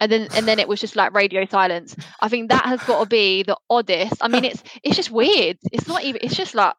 And 0.00 0.12
then 0.12 0.28
and 0.34 0.46
then 0.46 0.58
it 0.58 0.68
was 0.68 0.80
just 0.80 0.94
like 0.94 1.14
radio 1.14 1.46
silence. 1.46 1.96
I 2.20 2.28
think 2.28 2.50
that 2.50 2.66
has 2.66 2.82
got 2.84 3.00
to 3.00 3.06
be 3.06 3.44
the 3.44 3.56
oddest. 3.70 4.16
I 4.20 4.28
mean, 4.28 4.44
it's 4.44 4.62
it's 4.82 4.96
just 4.96 5.10
weird. 5.10 5.56
It's 5.72 5.88
not 5.88 6.04
even. 6.04 6.20
It's 6.22 6.36
just 6.36 6.54
like 6.54 6.74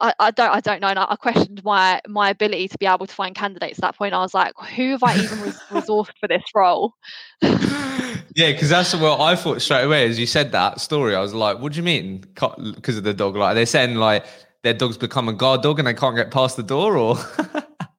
I, 0.00 0.14
I 0.18 0.30
don't 0.30 0.50
I 0.50 0.60
don't 0.60 0.80
know. 0.80 0.88
And 0.88 0.98
I, 0.98 1.06
I 1.10 1.16
questioned 1.16 1.62
my 1.64 2.00
my 2.08 2.30
ability 2.30 2.68
to 2.68 2.78
be 2.78 2.86
able 2.86 3.06
to 3.06 3.14
find 3.14 3.34
candidates 3.34 3.78
at 3.78 3.82
that 3.82 3.96
point. 3.96 4.14
I 4.14 4.20
was 4.20 4.34
like, 4.34 4.52
who 4.76 4.90
have 4.92 5.02
I 5.02 5.16
even 5.16 5.40
res- 5.42 5.58
resourced 5.70 6.12
for 6.18 6.28
this 6.28 6.42
role? 6.54 6.94
yeah, 7.42 8.52
because 8.52 8.70
that's 8.70 8.94
what 8.94 9.20
I 9.20 9.36
thought 9.36 9.60
straight 9.62 9.84
away 9.84 10.08
as 10.08 10.18
you 10.18 10.26
said 10.26 10.52
that 10.52 10.80
story. 10.80 11.14
I 11.14 11.20
was 11.20 11.34
like, 11.34 11.58
what 11.58 11.72
do 11.72 11.76
you 11.76 11.82
mean? 11.82 12.18
Because 12.18 12.96
of 12.96 13.04
the 13.04 13.14
dog? 13.14 13.36
Like 13.36 13.54
they're 13.54 13.66
saying 13.66 13.96
like 13.96 14.24
their 14.62 14.74
dog's 14.74 14.96
become 14.96 15.28
a 15.28 15.32
guard 15.32 15.62
dog 15.62 15.78
and 15.78 15.88
they 15.88 15.94
can't 15.94 16.16
get 16.16 16.30
past 16.30 16.56
the 16.56 16.62
door 16.62 16.96
or 16.96 17.16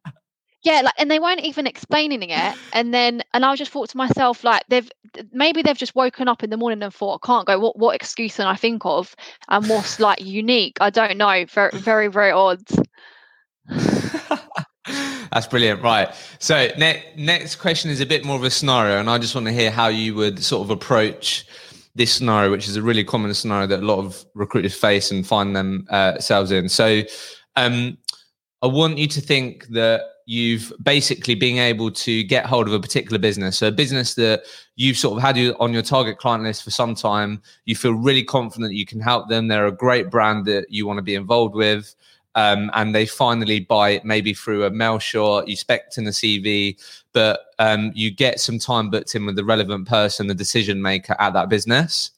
yeah 0.63 0.81
like 0.81 0.93
and 0.97 1.09
they 1.09 1.19
weren't 1.19 1.41
even 1.41 1.67
explaining 1.67 2.29
it. 2.29 2.55
And 2.73 2.93
then 2.93 3.23
and 3.33 3.45
i 3.45 3.55
just 3.55 3.71
thought 3.71 3.89
to 3.89 3.97
myself 3.97 4.43
like 4.43 4.63
they've 4.69 4.89
maybe 5.31 5.61
they've 5.61 5.77
just 5.77 5.95
woken 5.95 6.27
up 6.27 6.43
in 6.43 6.49
the 6.49 6.57
morning 6.57 6.81
and 6.83 6.93
thought 6.93 7.19
i 7.23 7.25
can't 7.25 7.47
go 7.47 7.59
what 7.59 7.77
what 7.77 7.95
excuse 7.95 8.35
can 8.35 8.47
i 8.47 8.55
think 8.55 8.85
of? 8.85 9.15
And 9.49 9.67
what's 9.67 9.99
like 9.99 10.21
unique. 10.21 10.77
I 10.81 10.89
don't 10.89 11.17
know. 11.17 11.45
Very 11.45 11.71
very 11.73 12.07
very 12.07 12.31
odd. 12.31 12.61
That's 15.31 15.47
brilliant. 15.47 15.81
Right. 15.81 16.09
So 16.39 16.69
ne- 16.77 17.03
next 17.15 17.55
question 17.55 17.89
is 17.89 18.01
a 18.01 18.05
bit 18.05 18.25
more 18.25 18.35
of 18.35 18.43
a 18.43 18.49
scenario 18.49 18.99
and 18.99 19.09
i 19.09 19.17
just 19.17 19.33
want 19.35 19.47
to 19.47 19.53
hear 19.53 19.71
how 19.71 19.87
you 19.87 20.15
would 20.15 20.43
sort 20.43 20.63
of 20.63 20.69
approach 20.69 21.45
this 21.95 22.13
scenario, 22.13 22.51
which 22.51 22.67
is 22.67 22.75
a 22.75 22.81
really 22.81 23.03
common 23.03 23.33
scenario 23.33 23.67
that 23.67 23.79
a 23.79 23.85
lot 23.85 23.99
of 23.99 24.23
recruiters 24.33 24.73
face 24.73 25.11
and 25.11 25.27
find 25.27 25.55
themselves 25.55 26.51
uh, 26.51 26.55
in. 26.55 26.69
So, 26.69 27.03
um, 27.55 27.97
I 28.61 28.67
want 28.67 28.97
you 28.97 29.07
to 29.07 29.21
think 29.21 29.67
that 29.69 30.01
you've 30.25 30.71
basically 30.81 31.35
being 31.35 31.57
able 31.57 31.91
to 31.91 32.23
get 32.23 32.45
hold 32.45 32.67
of 32.67 32.73
a 32.73 32.79
particular 32.79 33.17
business, 33.17 33.57
so 33.57 33.67
a 33.67 33.71
business 33.71 34.15
that 34.15 34.43
you've 34.75 34.97
sort 34.97 35.17
of 35.17 35.23
had 35.23 35.37
you 35.37 35.55
on 35.59 35.73
your 35.73 35.81
target 35.81 36.17
client 36.17 36.43
list 36.43 36.63
for 36.63 36.71
some 36.71 36.95
time. 36.95 37.41
You 37.65 37.75
feel 37.75 37.93
really 37.93 38.23
confident 38.23 38.73
you 38.73 38.85
can 38.85 38.99
help 38.99 39.29
them. 39.29 39.47
They're 39.47 39.67
a 39.67 39.71
great 39.71 40.09
brand 40.09 40.45
that 40.45 40.67
you 40.69 40.87
want 40.87 40.97
to 40.97 41.03
be 41.03 41.15
involved 41.15 41.55
with 41.55 41.95
um, 42.35 42.71
and 42.73 42.95
they 42.95 43.05
finally 43.05 43.59
buy 43.59 43.89
it 43.89 44.05
maybe 44.05 44.33
through 44.33 44.63
a 44.63 44.69
mail 44.69 44.99
shot, 44.99 45.47
you 45.47 45.55
spec 45.55 45.97
in 45.97 46.05
the 46.05 46.11
CV, 46.11 46.79
but 47.13 47.41
um, 47.59 47.91
you 47.93 48.11
get 48.11 48.39
some 48.39 48.57
time 48.57 48.89
booked 48.89 49.15
in 49.15 49.25
with 49.25 49.35
the 49.35 49.43
relevant 49.43 49.87
person, 49.87 50.27
the 50.27 50.35
decision 50.35 50.81
maker 50.81 51.15
at 51.19 51.33
that 51.33 51.49
business. 51.49 52.11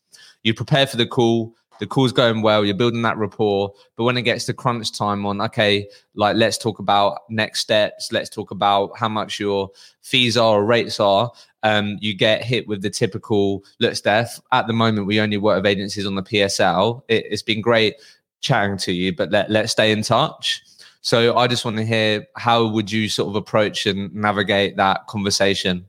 You 0.44 0.54
prepare 0.54 0.86
for 0.86 0.98
the 0.98 1.08
call. 1.08 1.56
The 1.84 1.88
call's 1.88 2.14
going 2.14 2.42
well. 2.42 2.64
You're 2.64 2.76
building 2.76 3.02
that 3.02 3.18
rapport. 3.18 3.74
But 3.98 4.06
when 4.06 4.16
it 4.16 4.22
gets 4.22 4.46
to 4.46 4.54
crunch 4.54 4.98
time 4.98 5.26
on, 5.26 5.42
okay, 5.42 5.90
like 6.16 6.38
let's 6.38 6.58
talk 6.58 6.80
about 6.80 7.24
next 7.30 7.60
steps. 7.60 8.10
Let's 8.10 8.30
talk 8.30 8.52
about 8.52 8.98
how 8.98 9.10
much 9.10 9.38
your 9.38 9.70
fees 10.00 10.38
are 10.38 10.60
or 10.60 10.66
rates 10.66 11.02
are. 11.02 11.30
Um, 11.62 11.98
you 12.00 12.14
get 12.14 12.42
hit 12.42 12.70
with 12.70 12.84
the 12.84 12.90
typical 12.90 13.66
look, 13.82 13.98
Steph. 13.98 14.40
At 14.54 14.68
the 14.68 14.72
moment, 14.72 15.08
we 15.08 15.20
only 15.20 15.36
work 15.36 15.58
with 15.58 15.66
agencies 15.66 16.06
on 16.06 16.16
the 16.16 16.24
PSL. 16.24 17.02
It, 17.10 17.26
it's 17.30 17.42
been 17.42 17.60
great 17.60 17.96
chatting 18.40 18.78
to 18.78 18.94
you, 18.94 19.14
but 19.14 19.30
let, 19.32 19.52
let's 19.52 19.74
stay 19.74 19.92
in 19.92 20.04
touch. 20.04 20.64
So 21.02 21.36
I 21.36 21.48
just 21.48 21.66
want 21.66 21.76
to 21.76 21.86
hear 21.86 22.26
how 22.38 22.66
would 22.66 22.90
you 22.90 23.10
sort 23.10 23.28
of 23.28 23.36
approach 23.36 23.88
and 23.88 24.16
navigate 24.16 24.78
that 24.78 25.08
conversation? 25.08 25.86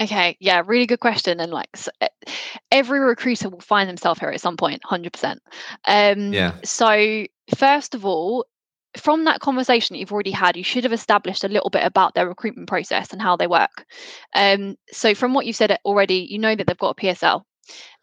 Okay, 0.00 0.36
yeah, 0.40 0.62
really 0.66 0.86
good 0.86 1.00
question. 1.00 1.40
And 1.40 1.52
like 1.52 1.68
every 2.70 3.00
recruiter 3.00 3.48
will 3.48 3.60
find 3.60 3.88
themselves 3.88 4.20
here 4.20 4.28
at 4.28 4.40
some 4.40 4.56
point, 4.56 4.82
100%. 4.82 5.38
Um, 5.86 6.32
yeah. 6.32 6.52
So, 6.64 7.26
first 7.56 7.94
of 7.94 8.04
all, 8.04 8.46
from 8.98 9.24
that 9.24 9.40
conversation 9.40 9.94
that 9.94 10.00
you've 10.00 10.12
already 10.12 10.30
had, 10.30 10.56
you 10.56 10.64
should 10.64 10.84
have 10.84 10.92
established 10.92 11.44
a 11.44 11.48
little 11.48 11.70
bit 11.70 11.84
about 11.84 12.14
their 12.14 12.28
recruitment 12.28 12.68
process 12.68 13.12
and 13.12 13.22
how 13.22 13.36
they 13.36 13.46
work. 13.46 13.86
Um, 14.34 14.76
so, 14.92 15.14
from 15.14 15.32
what 15.32 15.46
you've 15.46 15.56
said 15.56 15.78
already, 15.84 16.26
you 16.28 16.38
know 16.38 16.54
that 16.54 16.66
they've 16.66 16.78
got 16.78 16.98
a 16.98 17.00
PSL. 17.00 17.42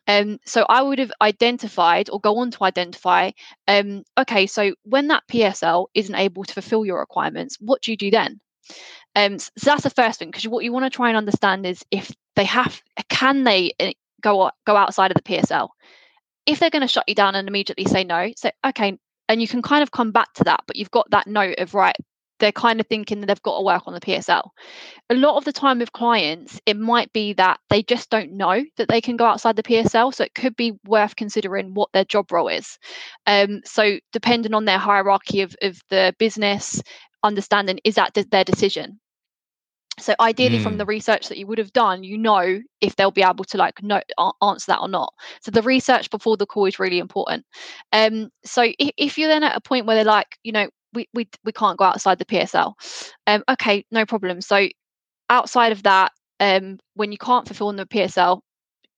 Um, 0.08 0.40
so 0.46 0.66
I 0.68 0.82
would 0.82 1.00
have 1.00 1.12
identified 1.22 2.10
or 2.10 2.20
go 2.20 2.38
on 2.40 2.52
to 2.52 2.64
identify, 2.64 3.32
um, 3.68 4.04
okay, 4.18 4.48
so 4.48 4.76
when 4.84 5.08
that 5.08 5.24
PSL 5.32 5.86
isn't 5.94 6.16
able 6.16 6.44
to 6.44 6.54
fulfill 6.54 6.86
your 6.86 7.00
requirements, 7.00 7.58
what 7.62 7.82
do 7.82 7.92
you 7.92 7.98
do 7.98 8.12
then? 8.12 8.42
Um, 9.16 9.40
so 9.40 9.50
that's 9.64 9.84
the 9.84 9.90
first 9.90 10.20
thing 10.20 10.30
because 10.30 10.48
what 10.48 10.64
you 10.64 10.74
want 10.74 10.86
to 10.86 10.90
try 10.90 11.10
and 11.10 11.18
understand 11.18 11.66
is 11.66 11.84
if 11.92 12.12
they 12.36 12.46
have, 12.46 12.82
can 13.10 13.44
they 13.44 13.72
eh, 13.80 13.94
go 14.22 14.50
go 14.66 14.76
outside 14.76 15.12
of 15.12 15.16
the 15.16 15.22
PSL? 15.22 15.70
If 16.46 16.60
they're 16.60 16.70
going 16.70 16.82
to 16.82 16.88
shut 16.88 17.06
you 17.08 17.16
down 17.16 17.36
and 17.36 17.48
immediately 17.48 17.86
say 17.86 18.04
no, 18.04 18.32
so 18.36 18.52
okay, 18.66 18.98
and 19.30 19.42
you 19.42 19.48
can 19.48 19.62
kind 19.62 19.84
of 19.84 19.92
come 19.92 20.12
back 20.12 20.34
to 20.34 20.44
that, 20.46 20.62
but 20.68 20.76
you've 20.76 20.92
got 20.92 21.10
that 21.12 21.28
note 21.28 21.60
of 21.60 21.74
right, 21.74 21.96
they're 22.40 22.52
kind 22.52 22.82
of 22.82 22.88
thinking 22.88 23.22
that 23.22 23.28
they've 23.28 23.42
got 23.42 23.58
to 23.58 23.64
work 23.64 23.84
on 23.86 23.94
the 23.94 24.02
PSL. 24.02 24.50
A 25.10 25.16
lot 25.16 25.38
of 25.38 25.46
the 25.46 25.54
time 25.54 25.80
with 25.80 25.94
clients, 25.94 26.60
it 26.66 26.78
might 26.78 27.12
be 27.14 27.34
that 27.34 27.60
they 27.70 27.84
just 27.84 28.10
don't 28.10 28.34
know 28.34 28.64
that 28.76 28.90
they 28.90 29.00
can 29.00 29.16
go 29.16 29.26
outside 29.26 29.56
the 29.56 29.64
PSL. 29.64 30.14
So 30.14 30.26
it 30.26 30.36
could 30.36 30.56
be 30.58 30.74
worth 30.86 31.16
considering 31.16 31.74
what 31.74 31.90
their 31.94 32.04
job 32.04 32.32
role 32.32 32.50
is. 32.50 32.78
Um, 33.28 33.62
so 33.64 33.98
depending 34.12 34.54
on 34.54 34.66
their 34.66 34.78
hierarchy 34.78 35.42
of, 35.42 35.56
of 35.62 35.80
the 35.90 36.14
business, 36.20 36.82
understanding 37.24 37.80
is 37.86 37.96
that 37.96 38.14
their 38.30 38.44
decision. 38.44 39.00
So 40.04 40.16
ideally, 40.20 40.58
mm. 40.58 40.64
from 40.64 40.78
the 40.78 40.86
Hmm. 40.86 40.90
research 40.90 41.30
that 41.30 41.38
you 41.38 41.48
would 41.48 41.60
have 41.60 41.74
done, 41.74 42.04
you 42.04 42.18
know 42.18 42.62
if 42.82 42.96
they'll 42.96 43.12
be 43.12 43.24
able 43.24 43.46
to 43.46 43.58
like 43.58 43.82
no, 43.84 44.02
answer 44.42 44.66
that 44.72 44.82
or 44.82 44.90
not. 44.90 45.14
So 45.42 45.52
the 45.52 45.62
research 45.64 46.10
before 46.12 46.38
the 46.38 46.46
call 46.48 46.66
is 46.66 46.80
really 46.80 47.00
important. 47.00 47.46
Um, 47.94 48.30
so 48.46 48.64
if, 48.80 48.92
if 48.98 49.18
you're 49.18 49.30
then 49.30 49.44
at 49.44 49.56
a 49.58 49.62
point 49.62 49.86
where 49.86 49.96
they're 49.96 50.06
like, 50.06 50.38
you 50.44 50.52
know, 50.52 50.70
we 50.94 51.08
we 51.14 51.28
we 51.46 51.52
can't 51.54 51.78
go 51.78 51.86
outside 51.86 52.20
the 52.20 52.26
PSL, 52.26 52.74
um, 53.28 53.44
okay, 53.50 53.86
no 53.92 54.06
problem. 54.06 54.42
So 54.42 54.68
outside 55.30 55.72
of 55.72 55.84
that, 55.84 56.12
um, 56.40 56.80
when 56.96 57.12
you 57.12 57.18
can't 57.18 57.48
fulfill 57.48 57.74
the 57.74 57.86
PSL, 57.86 58.42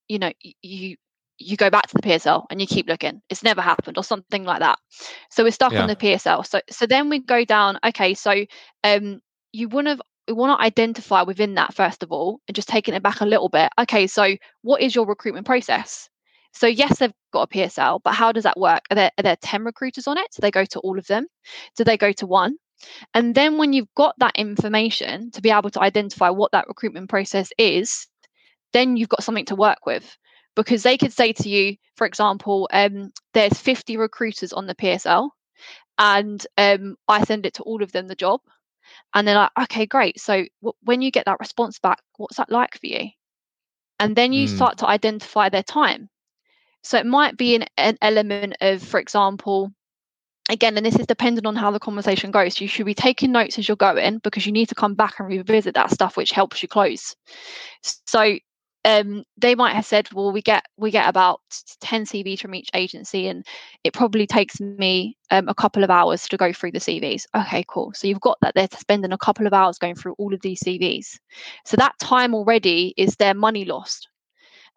you 0.08 0.20
know, 0.20 0.32
you 0.62 0.96
you 1.38 1.58
go 1.58 1.70
back 1.70 1.88
to 1.88 1.96
the 1.96 2.02
PSL 2.02 2.46
and 2.50 2.62
you 2.62 2.68
keep 2.68 2.88
looking. 2.88 3.22
It's 3.30 3.44
never 3.44 3.62
happened 3.62 3.98
or 3.98 4.04
something 4.04 4.44
like 4.46 4.60
that. 4.60 4.80
So 5.32 5.44
we're 5.44 5.52
stuck 5.52 5.74
Yeah. 5.74 5.80
on 5.80 5.88
the 5.88 5.96
PSL. 5.96 6.44
So 6.44 6.62
so 6.70 6.86
then 6.88 7.10
we 7.10 7.20
go 7.20 7.46
down. 7.46 7.80
Okay, 7.86 8.14
so 8.14 8.46
um, 8.84 9.22
you 9.54 9.70
want 9.70 9.88
to 9.88 9.98
we 10.27 10.34
want 10.34 10.58
to 10.60 10.63
identify 10.63 11.22
within 11.22 11.55
that 11.55 11.74
first 11.74 12.03
of 12.03 12.12
all, 12.12 12.39
and 12.48 12.55
just 12.55 12.67
taking 12.67 12.94
it 12.94 13.03
back 13.03 13.22
a 13.22 13.25
little 13.25 13.50
bit. 13.50 13.70
Okay, 13.79 14.08
so 14.08 14.36
what 14.62 14.82
is 14.82 14.96
your 14.96 15.05
recruitment 15.05 15.46
process? 15.46 16.10
So 16.53 16.67
yes, 16.67 17.00
they've 17.00 17.13
got 17.34 17.50
a 17.51 17.53
PSL, 17.53 18.00
but 18.03 18.13
how 18.13 18.32
does 18.32 18.44
that 18.44 18.60
work? 18.60 18.82
Are 18.89 18.96
there 18.96 19.12
are 19.17 19.24
there 19.24 19.38
ten 19.41 19.63
recruiters 19.63 20.08
on 20.08 20.17
it? 20.17 20.27
Do 20.36 20.41
they 20.41 20.51
go 20.51 20.65
to 20.65 20.79
all 20.79 20.98
of 20.98 21.08
them? 21.08 21.27
Do 21.75 21.84
they 21.84 21.98
go 21.98 22.12
to 22.13 22.25
one? 22.25 22.58
And 23.13 23.36
then 23.36 23.58
when 23.58 23.74
you've 23.74 23.94
got 23.96 24.15
that 24.20 24.36
information 24.36 25.32
to 25.32 25.41
be 25.41 25.50
able 25.50 25.70
to 25.72 25.82
identify 25.82 26.29
what 26.29 26.51
that 26.51 26.67
recruitment 26.67 27.10
process 27.10 27.50
is, 27.58 28.08
then 28.74 28.98
you've 28.98 29.10
got 29.10 29.24
something 29.24 29.46
to 29.46 29.55
work 29.55 29.86
with 29.86 30.17
because 30.55 30.84
they 30.84 30.98
could 30.98 31.13
say 31.13 31.34
to 31.34 31.50
you, 31.50 31.75
for 31.96 32.08
example, 32.08 32.70
um, 32.72 33.12
there's 33.34 33.58
50 33.58 33.98
recruiters 33.98 34.53
on 34.53 34.67
the 34.67 34.75
PSL, 34.75 35.29
and 35.98 36.46
um, 36.58 36.96
I 37.08 37.24
send 37.24 37.46
it 37.46 37.55
to 37.55 37.63
all 37.63 37.84
of 37.84 37.91
them 37.91 38.08
the 38.08 38.15
job, 38.15 38.41
and 39.13 39.27
they're 39.27 39.36
like, 39.36 39.51
okay, 39.63 39.86
great. 39.86 40.20
So 40.20 40.34
w- 40.62 40.74
when 40.82 41.01
you 41.01 41.12
get 41.12 41.25
that 41.25 41.39
response 41.39 41.80
back, 41.80 42.00
what's 42.18 42.38
that 42.38 42.51
like 42.51 42.80
for 42.80 42.88
you? 42.88 43.10
And 44.00 44.15
then 44.15 44.34
you 44.34 44.48
Mm. 44.48 44.48
start 44.48 44.77
to 44.80 44.88
identify 44.88 45.50
their 45.50 45.63
time. 45.63 46.10
So 46.84 46.98
it 46.98 47.06
might 47.06 47.38
be 47.38 47.56
an, 47.56 47.65
an 47.77 47.98
element 48.01 48.48
of, 48.51 48.72
for 48.72 48.89
example, 48.89 49.62
again, 50.42 50.70
and 50.72 50.86
this 50.86 50.92
is 50.92 51.01
dependent 51.08 51.46
on 51.46 51.56
how 51.56 51.72
the 51.72 51.80
conversation 51.80 52.32
goes. 52.32 52.60
You 52.60 52.68
should 52.68 52.86
be 52.86 52.94
taking 52.94 53.32
notes 53.32 53.58
as 53.58 53.68
you're 53.68 53.77
going 53.77 54.20
because 54.24 54.46
you 54.46 54.51
need 54.51 54.70
to 54.70 54.75
come 54.75 54.96
back 54.96 55.20
and 55.20 55.27
revisit 55.30 55.75
that 55.75 55.92
stuff 55.92 56.18
which 56.18 56.32
helps 56.32 56.62
you 56.63 56.68
close. 56.70 57.15
So 57.82 58.20
um, 58.86 59.24
they 59.38 59.56
might 59.56 59.74
have 59.74 59.86
said, 59.86 60.08
well, 60.13 60.32
we 60.32 60.42
get 60.42 60.63
we 60.77 60.92
get 60.92 61.10
about 61.10 61.42
10 61.82 62.06
CVs 62.06 62.39
from 62.39 62.54
each 62.54 62.70
agency, 62.74 63.27
and 63.27 63.44
it 63.84 63.94
probably 63.94 64.27
takes 64.27 64.62
me 64.62 65.18
um, 65.32 65.48
a 65.50 65.56
couple 65.56 65.84
of 65.84 65.89
hours 65.89 66.27
to 66.27 66.38
go 66.38 66.54
through 66.54 66.72
the 66.72 66.80
CVs. 66.80 67.24
Okay, 67.36 67.65
cool. 67.68 67.92
So 67.96 68.08
you've 68.08 68.22
got 68.22 68.38
that 68.42 68.54
they're 68.54 68.68
spending 68.77 69.12
a 69.12 69.18
couple 69.18 69.48
of 69.48 69.54
hours 69.54 69.80
going 69.80 69.96
through 69.96 70.13
all 70.20 70.34
of 70.34 70.42
these 70.42 70.62
CVs. 70.62 71.18
So 71.65 71.75
that 71.77 71.98
time 72.00 72.36
already 72.36 72.94
is 72.96 73.15
their 73.15 73.34
money 73.34 73.65
lost. 73.65 74.08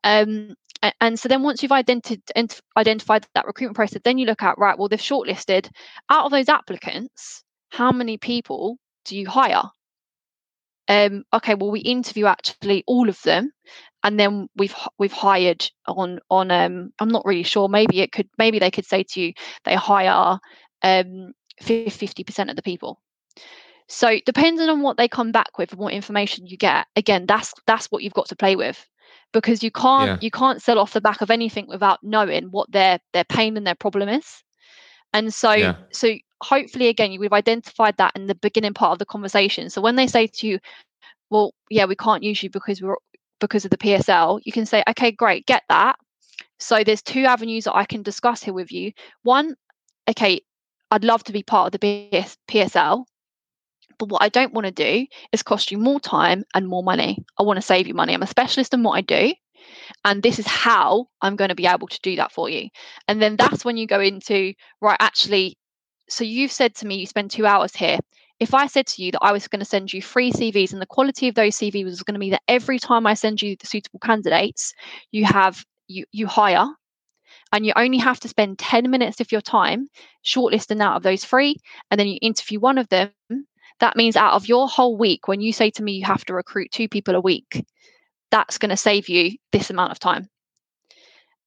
Um, 0.05 0.55
and 1.01 1.19
so 1.19 1.29
then 1.29 1.43
once 1.43 1.63
you've 1.63 1.73
identi- 1.73 2.23
ent- 2.35 2.63
identified 2.77 3.27
that 3.35 3.47
recruitment 3.47 3.77
process, 3.77 4.01
then 4.05 4.17
you 4.17 4.27
look 4.27 4.43
at 4.43 4.59
right. 4.59 4.79
Well, 4.79 4.89
they've 4.89 4.99
shortlisted 4.99 5.69
out 6.09 6.25
of 6.25 6.31
those 6.31 6.49
applicants. 6.49 7.43
How 7.71 7.93
many 7.93 8.17
people 8.17 8.79
do 9.05 9.19
you 9.19 9.29
hire? 9.29 9.65
Um, 10.89 11.25
okay, 11.35 11.55
well, 11.55 11.71
we 11.71 11.81
interview 11.81 12.27
actually 12.27 12.83
all 12.87 13.11
of 13.11 13.21
them, 13.23 13.53
and 14.09 14.19
then 14.19 14.49
we've 14.57 14.75
we've 14.99 15.13
hired 15.13 15.71
on 15.87 16.19
on. 16.31 16.51
Um, 16.51 16.93
I'm 16.99 17.11
not 17.11 17.27
really 17.27 17.45
sure. 17.45 17.69
Maybe 17.69 18.01
it 18.01 18.11
could. 18.13 18.29
Maybe 18.39 18.59
they 18.59 18.71
could 18.71 18.87
say 18.87 19.05
to 19.05 19.21
you 19.21 19.35
they 19.65 19.75
hire 19.77 20.39
um 20.83 21.33
fifty 21.61 22.25
percent 22.25 22.51
of 22.51 22.57
the 22.57 22.63
people. 22.63 23.01
So 23.89 24.19
depending 24.27 24.69
on 24.69 24.83
what 24.83 24.97
they 24.97 25.09
come 25.09 25.33
back 25.33 25.59
with 25.59 25.73
and 25.73 25.81
what 25.81 25.93
information 25.93 26.47
you 26.47 26.57
get, 26.57 26.87
again, 26.97 27.27
that's 27.27 27.53
that's 27.67 27.91
what 27.91 28.03
you've 28.03 28.15
got 28.15 28.29
to 28.29 28.37
play 28.37 28.57
with, 28.57 28.89
because 29.33 29.63
you 29.63 29.71
can't 29.71 30.11
Yeah. 30.11 30.17
you 30.21 30.31
can't 30.31 30.63
sell 30.63 30.79
off 30.79 30.93
the 30.93 31.01
back 31.01 31.21
of 31.21 31.31
anything 31.31 31.67
without 31.69 31.99
knowing 32.03 32.51
what 32.51 32.73
their 32.73 32.99
their 33.13 33.25
pain 33.25 33.57
and 33.57 33.67
their 33.67 33.75
problem 33.75 34.09
is. 34.09 34.43
And 35.13 35.33
so 35.33 35.53
Yeah. 35.53 35.75
so 35.93 36.15
hopefully 36.43 36.89
again 36.89 37.19
we've 37.21 37.33
identified 37.33 37.97
that 37.99 38.13
in 38.17 38.27
the 38.27 38.35
beginning 38.35 38.75
part 38.75 38.93
of 38.93 38.99
the 38.99 39.07
conversation. 39.07 39.71
So 39.71 39.81
when 39.83 39.97
they 39.97 40.07
say 40.07 40.27
to 40.27 40.47
you, 40.47 40.59
well, 41.31 41.53
yeah, 41.71 41.87
we 41.87 41.97
can't 41.97 42.23
use 42.23 42.43
you 42.43 42.51
because 42.51 42.83
we're 42.83 42.97
because 43.41 43.65
of 43.65 43.71
the 43.71 43.79
PSL, 43.79 44.41
you 44.45 44.53
can 44.53 44.67
say, 44.67 44.83
okay, 44.89 45.11
great, 45.11 45.47
get 45.47 45.63
that. 45.69 45.97
So 46.59 46.83
there's 46.83 47.03
two 47.03 47.25
avenues 47.25 47.65
that 47.65 47.77
I 47.77 47.85
can 47.85 48.03
discuss 48.03 48.43
here 48.43 48.55
with 48.55 48.73
you. 48.73 48.93
One, 49.23 49.55
okay, 50.09 50.41
I'd 50.91 51.05
love 51.05 51.23
to 51.25 51.33
be 51.33 51.43
part 51.43 51.73
of 51.73 51.81
the 51.81 52.11
PS, 52.11 52.37
PSL, 52.49 53.05
but 53.99 54.09
what 54.09 54.23
I 54.23 54.29
don't 54.29 54.55
want 54.55 54.67
to 54.67 54.73
do 54.73 55.07
is 55.33 55.43
cost 55.43 55.71
you 55.71 55.79
more 55.79 56.01
time 56.01 56.45
and 56.55 56.69
more 56.69 56.83
money. 56.83 57.25
I 57.39 57.43
want 57.43 57.59
to 57.59 57.63
save 57.63 57.87
you 57.87 57.95
money. 57.95 58.15
I'm 58.15 58.23
a 58.23 58.27
specialist 58.27 58.73
in 58.75 58.83
what 58.83 58.93
I 58.93 59.01
do. 59.01 59.35
And 60.05 60.23
this 60.23 60.39
is 60.39 60.47
how 60.47 61.09
I'm 61.21 61.37
going 61.37 61.49
to 61.49 61.55
be 61.55 61.67
able 61.67 61.89
to 61.89 62.01
do 62.03 62.17
that 62.17 62.33
for 62.33 62.49
you. 62.49 62.69
And 63.09 63.21
then 63.21 63.37
that's 63.37 63.65
when 63.65 63.77
you 63.77 63.87
go 63.87 64.01
into, 64.01 64.55
right, 64.81 64.97
actually, 65.01 65.59
so 66.09 66.25
you've 66.25 66.53
said 66.53 66.75
to 66.77 66.87
me 66.87 66.97
you 66.97 67.07
spend 67.07 67.31
two 67.31 67.47
hours 67.47 67.75
here. 67.75 67.99
If 68.41 68.55
I 68.55 68.67
said 68.69 68.87
to 68.89 69.03
you 69.03 69.11
that 69.13 69.23
I 69.23 69.33
was 69.33 69.49
going 69.49 69.59
to 69.61 69.65
send 69.65 69.93
you 69.93 70.01
three 70.01 70.31
CVs 70.31 70.73
and 70.73 70.81
the 70.81 70.87
quality 70.87 71.29
of 71.29 71.35
those 71.35 71.57
CVs 71.57 71.85
was 71.85 72.03
going 72.03 72.15
to 72.15 72.21
be 72.21 72.31
that 72.31 72.43
every 72.47 72.79
time 72.79 73.07
I 73.07 73.15
send 73.15 73.43
you 73.43 73.57
the 73.57 73.67
suitable 73.67 73.99
candidates, 73.99 74.73
you 75.11 75.25
have 75.25 75.65
you 75.89 76.05
you 76.13 76.27
hire 76.27 76.69
and 77.53 77.65
you 77.67 77.73
only 77.77 77.99
have 77.99 78.21
to 78.21 78.29
spend 78.29 78.59
10 78.59 78.91
minutes 78.91 79.21
of 79.21 79.33
your 79.33 79.41
time 79.41 79.89
shortlisting 80.25 80.83
out 80.83 80.97
of 80.97 81.03
those 81.03 81.25
three 81.25 81.57
and 81.91 81.99
then 81.99 82.07
you 82.07 82.19
interview 82.23 82.61
one 82.61 82.79
of 82.79 82.89
them 82.89 83.11
that 83.81 83.97
means 83.97 84.17
out 84.17 84.33
of 84.33 84.49
your 84.49 84.69
whole 84.69 84.97
week 84.97 85.29
when 85.29 85.41
you 85.41 85.53
say 85.53 85.71
to 85.71 85.83
me 85.83 85.93
you 85.93 86.05
have 86.05 86.25
to 86.25 86.35
recruit 86.35 86.71
two 86.71 86.89
people 86.89 87.15
a 87.15 87.21
week 87.21 87.65
that's 88.31 88.59
going 88.59 88.71
to 88.71 88.77
save 88.77 89.09
you 89.09 89.33
this 89.53 89.71
amount 89.71 89.93
of 89.93 89.99
time 89.99 90.29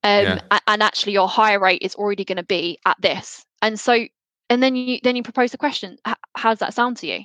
um, 0.04 0.24
Yeah. 0.24 0.60
and 0.68 0.82
actually 0.82 1.14
your 1.14 1.30
hire 1.30 1.60
rate 1.60 1.82
is 1.84 1.96
already 1.96 2.26
going 2.26 2.38
to 2.38 2.44
be 2.44 2.80
at 2.86 3.00
this 3.00 3.46
and 3.62 3.80
so 3.80 4.06
and 4.52 4.62
then 4.62 4.76
you 4.76 5.00
then 5.02 5.16
you 5.16 5.24
propose 5.24 5.52
the 5.52 5.58
question 5.58 5.98
how 6.36 6.50
does 6.50 6.60
that 6.60 6.74
sound 6.74 6.98
to 6.98 7.08
you 7.08 7.22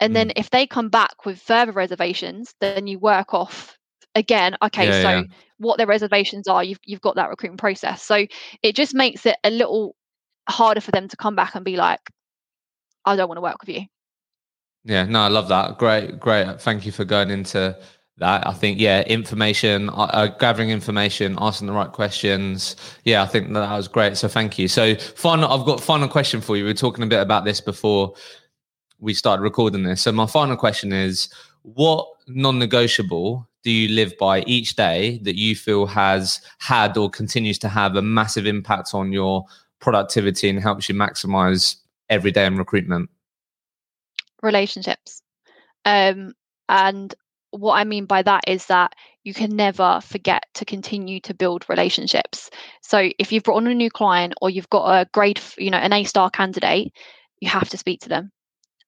and 0.00 0.16
then 0.16 0.28
mm. 0.28 0.32
if 0.36 0.50
they 0.50 0.66
come 0.66 0.88
back 0.88 1.24
with 1.24 1.40
further 1.40 1.72
reservations 1.72 2.54
then 2.60 2.86
you 2.86 2.98
work 2.98 3.32
off 3.32 3.78
again 4.14 4.56
okay 4.62 4.86
Yeah, 4.86 5.02
so 5.02 5.10
yeah. 5.10 5.22
what 5.58 5.78
their 5.78 5.86
reservations 5.86 6.48
are 6.48 6.62
you've, 6.62 6.80
you've 6.84 7.00
got 7.00 7.14
that 7.14 7.30
recruitment 7.30 7.60
process 7.60 8.02
so 8.02 8.26
it 8.62 8.74
just 8.74 8.94
makes 8.94 9.24
it 9.24 9.36
a 9.44 9.50
little 9.50 9.94
harder 10.48 10.80
for 10.80 10.90
them 10.90 11.06
to 11.08 11.16
come 11.16 11.36
back 11.36 11.54
and 11.54 11.64
be 11.64 11.76
like 11.76 12.00
i 13.06 13.14
don't 13.16 13.28
want 13.28 13.38
to 13.38 13.42
work 13.42 13.56
with 13.60 13.70
you 13.70 13.82
Yeah, 14.84 15.04
no, 15.04 15.20
I 15.20 15.28
love 15.28 15.46
that. 15.48 15.78
Great, 15.78 16.18
great. 16.18 16.60
Thank 16.60 16.84
you 16.84 16.90
for 16.90 17.04
going 17.04 17.30
into 17.30 17.78
that. 18.18 18.46
I 18.46 18.52
think, 18.52 18.78
yeah, 18.78 19.02
information, 19.02 19.88
uh, 19.90 20.10
uh, 20.12 20.26
gathering 20.38 20.70
information, 20.70 21.36
asking 21.40 21.66
the 21.66 21.72
right 21.72 21.90
questions. 21.90 22.76
Yeah, 23.04 23.22
I 23.22 23.26
think 23.26 23.48
that, 23.48 23.60
that 23.60 23.76
was 23.76 23.88
great. 23.88 24.16
So 24.16 24.28
thank 24.28 24.58
you. 24.58 24.68
So 24.68 24.94
final, 24.96 25.50
I've 25.50 25.66
got 25.66 25.80
final 25.80 26.08
question 26.08 26.40
for 26.40 26.56
you. 26.56 26.64
We 26.64 26.70
were 26.70 26.74
talking 26.74 27.04
a 27.04 27.06
bit 27.06 27.20
about 27.20 27.44
this 27.44 27.60
before 27.60 28.14
we 28.98 29.14
started 29.14 29.42
recording 29.42 29.82
this. 29.82 30.02
So 30.02 30.12
my 30.12 30.26
final 30.26 30.56
question 30.56 30.92
is, 30.92 31.28
what 31.62 32.06
non-negotiable 32.28 33.48
do 33.64 33.70
you 33.70 33.88
live 33.88 34.12
by 34.18 34.42
each 34.42 34.76
day 34.76 35.18
that 35.22 35.36
you 35.36 35.54
feel 35.54 35.86
has 35.86 36.40
had 36.58 36.96
or 36.96 37.08
continues 37.08 37.58
to 37.60 37.68
have 37.68 37.96
a 37.96 38.02
massive 38.02 38.46
impact 38.46 38.94
on 38.94 39.12
your 39.12 39.44
productivity 39.80 40.48
and 40.48 40.60
helps 40.60 40.88
you 40.88 40.94
maximize 40.94 41.76
every 42.08 42.30
day 42.30 42.46
in 42.46 42.56
recruitment? 42.56 43.08
relationships 44.42 45.22
um, 45.84 46.34
and 46.68 47.14
what 47.52 47.74
i 47.74 47.84
mean 47.84 48.04
by 48.06 48.22
that 48.22 48.42
is 48.46 48.66
that 48.66 48.94
you 49.24 49.32
can 49.32 49.54
never 49.54 50.00
forget 50.02 50.44
to 50.54 50.64
continue 50.64 51.20
to 51.20 51.34
build 51.34 51.64
relationships 51.68 52.50
so 52.82 53.10
if 53.18 53.30
you've 53.30 53.44
brought 53.44 53.58
on 53.58 53.66
a 53.66 53.74
new 53.74 53.90
client 53.90 54.34
or 54.42 54.50
you've 54.50 54.70
got 54.70 54.86
a 55.00 55.08
grade 55.12 55.40
you 55.58 55.70
know 55.70 55.78
an 55.78 55.92
a 55.92 56.04
star 56.04 56.30
candidate 56.30 56.92
you 57.40 57.48
have 57.48 57.68
to 57.68 57.78
speak 57.78 58.00
to 58.00 58.08
them 58.08 58.30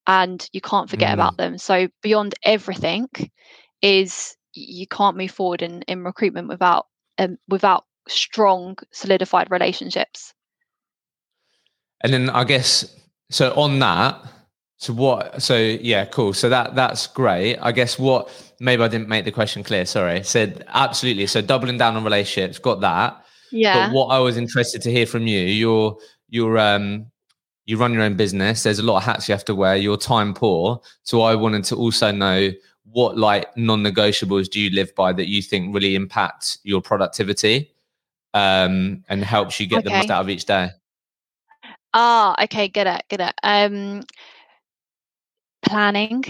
and 0.06 0.48
you 0.52 0.60
can't 0.60 0.90
forget 0.90 1.10
Mm. 1.10 1.14
about 1.14 1.36
them 1.36 1.58
so 1.58 1.88
beyond 2.02 2.34
everything 2.44 3.08
is 3.82 4.36
you 4.52 4.86
can't 4.86 5.16
move 5.16 5.30
forward 5.30 5.62
in, 5.62 5.82
in 5.82 6.04
recruitment 6.04 6.48
without 6.48 6.86
um, 7.18 7.36
without 7.48 7.84
strong 8.08 8.76
solidified 8.92 9.50
relationships 9.50 10.34
And 12.02 12.12
then 12.12 12.30
I 12.30 12.44
guess 12.44 12.94
so 13.30 13.52
on 13.54 13.78
that. 13.78 14.22
So 14.76 14.92
what? 14.92 15.40
So 15.42 15.56
yeah, 15.56 16.04
cool. 16.06 16.32
So 16.32 16.48
that 16.48 16.74
that's 16.74 17.06
great. 17.06 17.56
I 17.58 17.72
guess 17.72 17.98
what? 17.98 18.28
Maybe 18.60 18.82
I 18.82 18.88
didn't 18.88 19.08
make 19.08 19.24
the 19.24 19.30
question 19.32 19.62
clear. 19.62 19.84
Sorry. 19.86 20.22
Said 20.22 20.64
absolutely. 20.68 21.26
So 21.26 21.40
doubling 21.40 21.78
down 21.78 21.96
on 21.96 22.04
relationships. 22.04 22.58
Got 22.58 22.80
that. 22.80 23.24
yeah 23.52 23.86
But 23.88 23.94
what 23.94 24.06
I 24.06 24.18
was 24.18 24.36
interested 24.36 24.82
to 24.82 24.90
hear 24.90 25.06
from 25.06 25.26
you, 25.26 25.40
you're 25.40 25.96
you're 26.28 26.58
um 26.58 27.06
you 27.66 27.78
run 27.78 27.92
your 27.94 28.02
own 28.02 28.16
business. 28.16 28.62
There's 28.62 28.78
a 28.78 28.82
lot 28.82 28.98
of 28.98 29.04
hats 29.04 29.28
you 29.28 29.32
have 29.32 29.44
to 29.46 29.54
wear. 29.54 29.76
You're 29.76 29.96
time 29.96 30.34
poor. 30.34 30.80
So 31.02 31.22
I 31.22 31.34
wanted 31.34 31.64
to 31.64 31.76
also 31.76 32.10
know 32.10 32.50
what 32.92 33.16
like 33.16 33.56
non-negotiables 33.56 34.50
do 34.50 34.60
you 34.60 34.70
live 34.70 34.94
by 34.94 35.12
that 35.12 35.28
you 35.28 35.40
think 35.40 35.74
really 35.74 35.94
impact 35.94 36.58
your 36.64 36.82
productivity 36.82 37.70
um 38.34 39.02
and 39.08 39.24
helps 39.24 39.58
you 39.58 39.66
get 39.66 39.84
the 39.84 39.90
most 39.90 40.10
out 40.10 40.20
of 40.20 40.28
each 40.28 40.44
day. 40.44 40.68
ah 41.94 42.34
okay 42.42 42.68
get 42.68 42.86
it 42.86 43.02
get 43.08 43.20
it 43.20 43.34
um 43.42 44.02
planning 45.74 46.24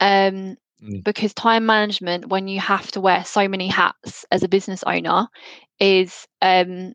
Um, 0.00 0.56
mm. 0.82 1.04
Because 1.04 1.32
time 1.34 1.66
management, 1.66 2.28
when 2.28 2.48
you 2.48 2.60
have 2.60 2.90
to 2.92 3.00
wear 3.00 3.24
so 3.24 3.48
many 3.48 3.68
hats 3.68 4.24
as 4.30 4.42
a 4.42 4.48
business 4.48 4.82
owner, 4.84 5.26
is 5.80 6.26
um, 6.42 6.94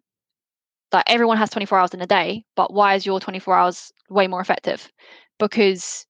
like 0.91 1.05
everyone 1.07 1.37
has 1.37 1.49
24 1.49 1.79
hours 1.79 1.93
in 1.93 2.01
a 2.01 2.07
day, 2.07 2.43
but 2.55 2.73
why 2.73 2.95
is 2.95 3.05
your 3.05 3.19
24 3.19 3.55
hours 3.55 3.91
way 4.09 4.27
more 4.27 4.41
effective? 4.41 4.91
Because 5.39 6.05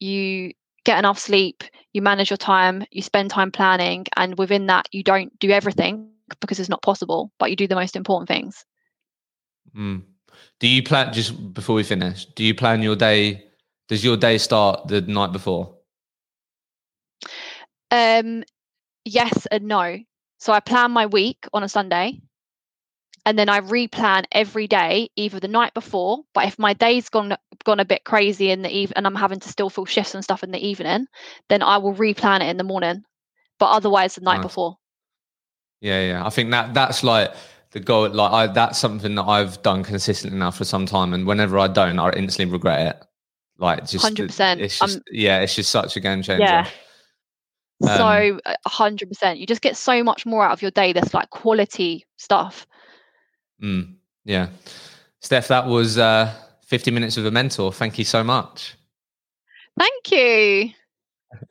you 0.00 0.52
get 0.84 0.98
enough 0.98 1.18
sleep, 1.18 1.62
you 1.92 2.02
manage 2.02 2.30
your 2.30 2.36
time, 2.36 2.84
you 2.90 3.02
spend 3.02 3.30
time 3.30 3.52
planning, 3.52 4.06
and 4.16 4.36
within 4.38 4.66
that, 4.66 4.88
you 4.92 5.02
don't 5.02 5.36
do 5.38 5.50
everything 5.50 6.08
because 6.40 6.58
it's 6.58 6.68
not 6.68 6.82
possible, 6.82 7.30
but 7.38 7.50
you 7.50 7.56
do 7.56 7.68
the 7.68 7.74
most 7.74 7.94
important 7.94 8.28
things. 8.28 8.64
Mm. 9.76 10.02
Do 10.58 10.66
you 10.66 10.82
plan 10.82 11.12
just 11.12 11.54
before 11.54 11.76
we 11.76 11.82
finish? 11.84 12.24
Do 12.24 12.42
you 12.42 12.54
plan 12.54 12.82
your 12.82 12.96
day? 12.96 13.51
Does 13.88 14.04
your 14.04 14.16
day 14.16 14.38
start 14.38 14.88
the 14.88 15.00
night 15.02 15.32
before? 15.32 15.74
Um, 17.90 18.44
yes 19.04 19.46
and 19.46 19.64
no. 19.64 19.98
So 20.38 20.52
I 20.52 20.60
plan 20.60 20.90
my 20.90 21.06
week 21.06 21.46
on 21.52 21.62
a 21.62 21.68
Sunday, 21.68 22.20
and 23.24 23.38
then 23.38 23.48
I 23.48 23.60
replan 23.60 24.24
every 24.32 24.66
day, 24.66 25.10
either 25.14 25.38
the 25.38 25.48
night 25.48 25.74
before. 25.74 26.24
But 26.34 26.46
if 26.46 26.58
my 26.58 26.72
day's 26.72 27.08
gone 27.08 27.36
gone 27.64 27.78
a 27.78 27.84
bit 27.84 28.04
crazy 28.04 28.50
in 28.50 28.62
the 28.62 28.70
evening, 28.70 28.96
and 28.96 29.06
I'm 29.06 29.14
having 29.14 29.40
to 29.40 29.48
still 29.48 29.70
fill 29.70 29.84
shifts 29.84 30.14
and 30.14 30.24
stuff 30.24 30.42
in 30.42 30.50
the 30.50 30.66
evening, 30.66 31.06
then 31.48 31.62
I 31.62 31.78
will 31.78 31.94
replan 31.94 32.40
it 32.40 32.48
in 32.48 32.56
the 32.56 32.64
morning. 32.64 33.04
But 33.58 33.70
otherwise, 33.70 34.16
the 34.16 34.22
night 34.22 34.38
nice. 34.38 34.46
before. 34.46 34.78
Yeah, 35.80 36.00
yeah. 36.00 36.26
I 36.26 36.30
think 36.30 36.50
that 36.50 36.74
that's 36.74 37.04
like 37.04 37.32
the 37.70 37.80
goal. 37.80 38.08
Like 38.08 38.32
I, 38.32 38.46
that's 38.52 38.78
something 38.78 39.14
that 39.14 39.24
I've 39.24 39.62
done 39.62 39.84
consistently 39.84 40.38
now 40.38 40.50
for 40.50 40.64
some 40.64 40.86
time, 40.86 41.14
and 41.14 41.26
whenever 41.26 41.58
I 41.58 41.68
don't, 41.68 41.98
I 41.98 42.10
instantly 42.12 42.52
regret 42.52 42.96
it. 42.96 43.06
Like 43.58 43.86
just 43.86 44.04
hundred 44.04 44.28
percent. 44.28 44.60
It's 44.60 44.78
just 44.78 44.96
um, 44.96 45.02
yeah, 45.10 45.40
it's 45.40 45.54
just 45.54 45.70
such 45.70 45.96
a 45.96 46.00
game 46.00 46.22
changer. 46.22 46.42
Yeah. 46.42 46.68
Um, 47.88 47.96
so 47.96 48.40
hundred 48.66 49.08
percent. 49.08 49.38
You 49.38 49.46
just 49.46 49.62
get 49.62 49.76
so 49.76 50.02
much 50.02 50.26
more 50.26 50.44
out 50.44 50.52
of 50.52 50.62
your 50.62 50.70
day. 50.70 50.92
That's 50.92 51.14
like 51.14 51.30
quality 51.30 52.06
stuff. 52.16 52.66
Mm, 53.62 53.94
yeah. 54.24 54.48
Steph, 55.20 55.48
that 55.48 55.66
was 55.66 55.98
uh, 55.98 56.34
50 56.66 56.90
minutes 56.90 57.16
with 57.16 57.26
a 57.26 57.30
mentor. 57.30 57.72
Thank 57.72 57.98
you 57.98 58.04
so 58.04 58.24
much. 58.24 58.76
Thank 59.78 60.10
you. 60.10 60.70